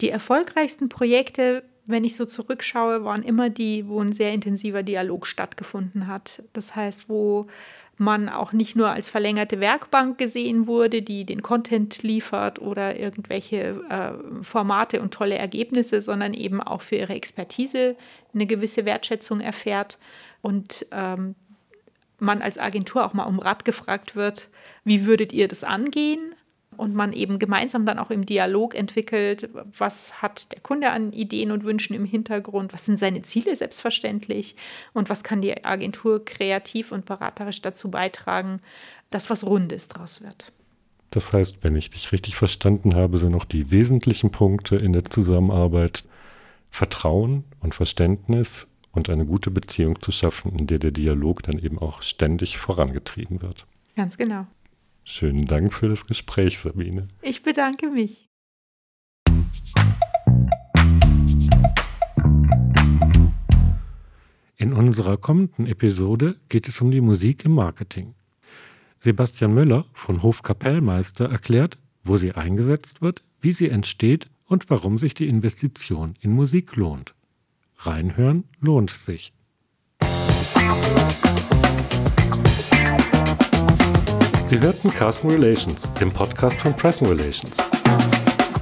Die 0.02 0.10
erfolgreichsten 0.10 0.90
Projekte 0.90 1.64
wenn 1.88 2.04
ich 2.04 2.16
so 2.16 2.26
zurückschaue, 2.26 3.04
waren 3.04 3.24
immer 3.24 3.50
die, 3.50 3.88
wo 3.88 4.00
ein 4.00 4.12
sehr 4.12 4.34
intensiver 4.34 4.84
Dialog 4.84 5.28
stattgefunden 5.28 6.08
hat. 6.08 6.42
Das 6.54 6.76
heißt, 6.76 7.10
wo 7.10 7.48
man 7.98 8.28
auch 8.28 8.52
nicht 8.52 8.76
nur 8.76 8.90
als 8.90 9.08
verlängerte 9.08 9.60
Werkbank 9.62 10.18
gesehen 10.18 10.68
wurde, 10.68 11.02
die 11.02 11.26
den 11.26 11.42
Content 11.42 12.04
liefert 12.04 12.60
oder 12.60 13.00
irgendwelche 13.00 13.82
äh, 13.90 14.44
Formate 14.44 15.02
und 15.02 15.14
tolle 15.14 15.38
Ergebnisse, 15.38 16.02
sondern 16.02 16.34
eben 16.34 16.62
auch 16.62 16.82
für 16.82 16.98
ihre 16.98 17.14
Expertise 17.14 17.96
eine 18.34 18.48
gewisse 18.48 18.84
Wertschätzung 18.84 19.40
erfährt 19.40 19.98
und 20.42 20.86
ähm, 20.92 21.36
man 22.20 22.42
als 22.42 22.58
Agentur 22.58 23.06
auch 23.06 23.14
mal 23.14 23.26
um 23.26 23.40
Rat 23.40 23.64
gefragt 23.64 24.16
wird, 24.16 24.50
wie 24.84 25.06
würdet 25.06 25.32
ihr 25.32 25.48
das 25.48 25.64
angehen? 25.64 26.35
Und 26.78 26.94
man 26.94 27.14
eben 27.14 27.40
gemeinsam 27.40 27.86
dann 27.86 28.00
auch 28.00 28.12
im 28.12 28.26
Dialog 28.26 28.76
entwickelt, 28.76 29.50
was 29.78 30.22
hat 30.22 30.52
der 30.52 30.62
Kunde 30.62 30.92
an 30.92 31.14
Ideen 31.14 31.52
und 31.52 31.64
Wünschen 31.64 31.96
im 31.96 32.06
Hintergrund, 32.06 32.74
was 32.74 32.86
sind 32.86 33.00
seine 33.00 33.22
Ziele 33.24 33.56
selbstverständlich 33.56 34.56
und 34.94 35.10
was 35.10 35.24
kann 35.24 35.42
die 35.42 35.66
Agentur 35.66 36.24
kreativ 36.24 36.92
und 36.92 37.06
beraterisch 37.06 37.62
dazu 37.62 37.90
beitragen, 37.90 38.60
dass 39.10 39.30
was 39.30 39.46
Rundes 39.46 39.88
draus 39.88 40.22
wird. 40.22 40.52
Das 41.12 41.32
heißt, 41.32 41.64
wenn 41.64 41.76
ich 41.76 41.90
dich 41.90 42.12
richtig 42.12 42.36
verstanden 42.36 42.96
habe, 42.96 43.18
sind 43.18 43.32
noch 43.32 43.46
die 43.46 43.72
wesentlichen 43.72 44.32
Punkte 44.32 44.76
in 44.76 44.94
der 44.94 45.06
Zusammenarbeit 45.06 46.04
Vertrauen 46.72 47.46
und 47.62 47.74
Verständnis 47.74 48.68
und 48.92 49.10
eine 49.10 49.26
gute 49.26 49.50
Beziehung 49.50 50.02
zu 50.02 50.12
schaffen, 50.12 50.60
in 50.60 50.68
der 50.68 50.80
der 50.80 50.92
Dialog 50.92 51.44
dann 51.44 51.58
eben 51.58 51.80
auch 51.80 52.02
ständig 52.02 52.58
vorangetrieben 52.58 53.42
wird. 53.42 53.66
Ganz 53.96 54.18
genau. 54.18 54.46
Schönen 55.08 55.46
Dank 55.46 55.72
für 55.72 55.88
das 55.88 56.08
Gespräch, 56.08 56.58
Sabine. 56.58 57.08
Ich 57.22 57.44
bedanke 57.44 57.92
mich. 57.92 58.28
In 64.58 64.74
unserer 64.74 65.18
kommenden 65.18 65.68
Episode 65.68 66.38
geht 66.50 66.68
es 66.68 66.82
um 66.82 66.90
die 66.90 67.02
Musik 67.02 67.46
im 67.46 67.54
Marketing. 67.54 68.16
Sebastian 69.00 69.54
Müller 69.54 69.86
von 69.94 70.24
Hofkapellmeister 70.24 71.30
erklärt, 71.30 71.78
wo 72.04 72.18
sie 72.18 72.34
eingesetzt 72.34 73.04
wird, 73.04 73.24
wie 73.42 73.52
sie 73.52 73.70
entsteht 73.70 74.28
und 74.48 74.72
warum 74.72 74.98
sich 74.98 75.14
die 75.14 75.28
Investition 75.28 76.16
in 76.20 76.32
Musik 76.32 76.76
lohnt. 76.78 77.14
Reinhören 77.78 78.46
lohnt 78.60 78.90
sich. 78.90 79.34
Sie 84.46 84.60
hörten 84.60 84.94
Carson 84.94 85.32
Relations, 85.32 85.92
dem 85.94 86.12
Podcast 86.12 86.62
von 86.62 86.76
Pressing 86.76 87.08
Relations. 87.08 87.58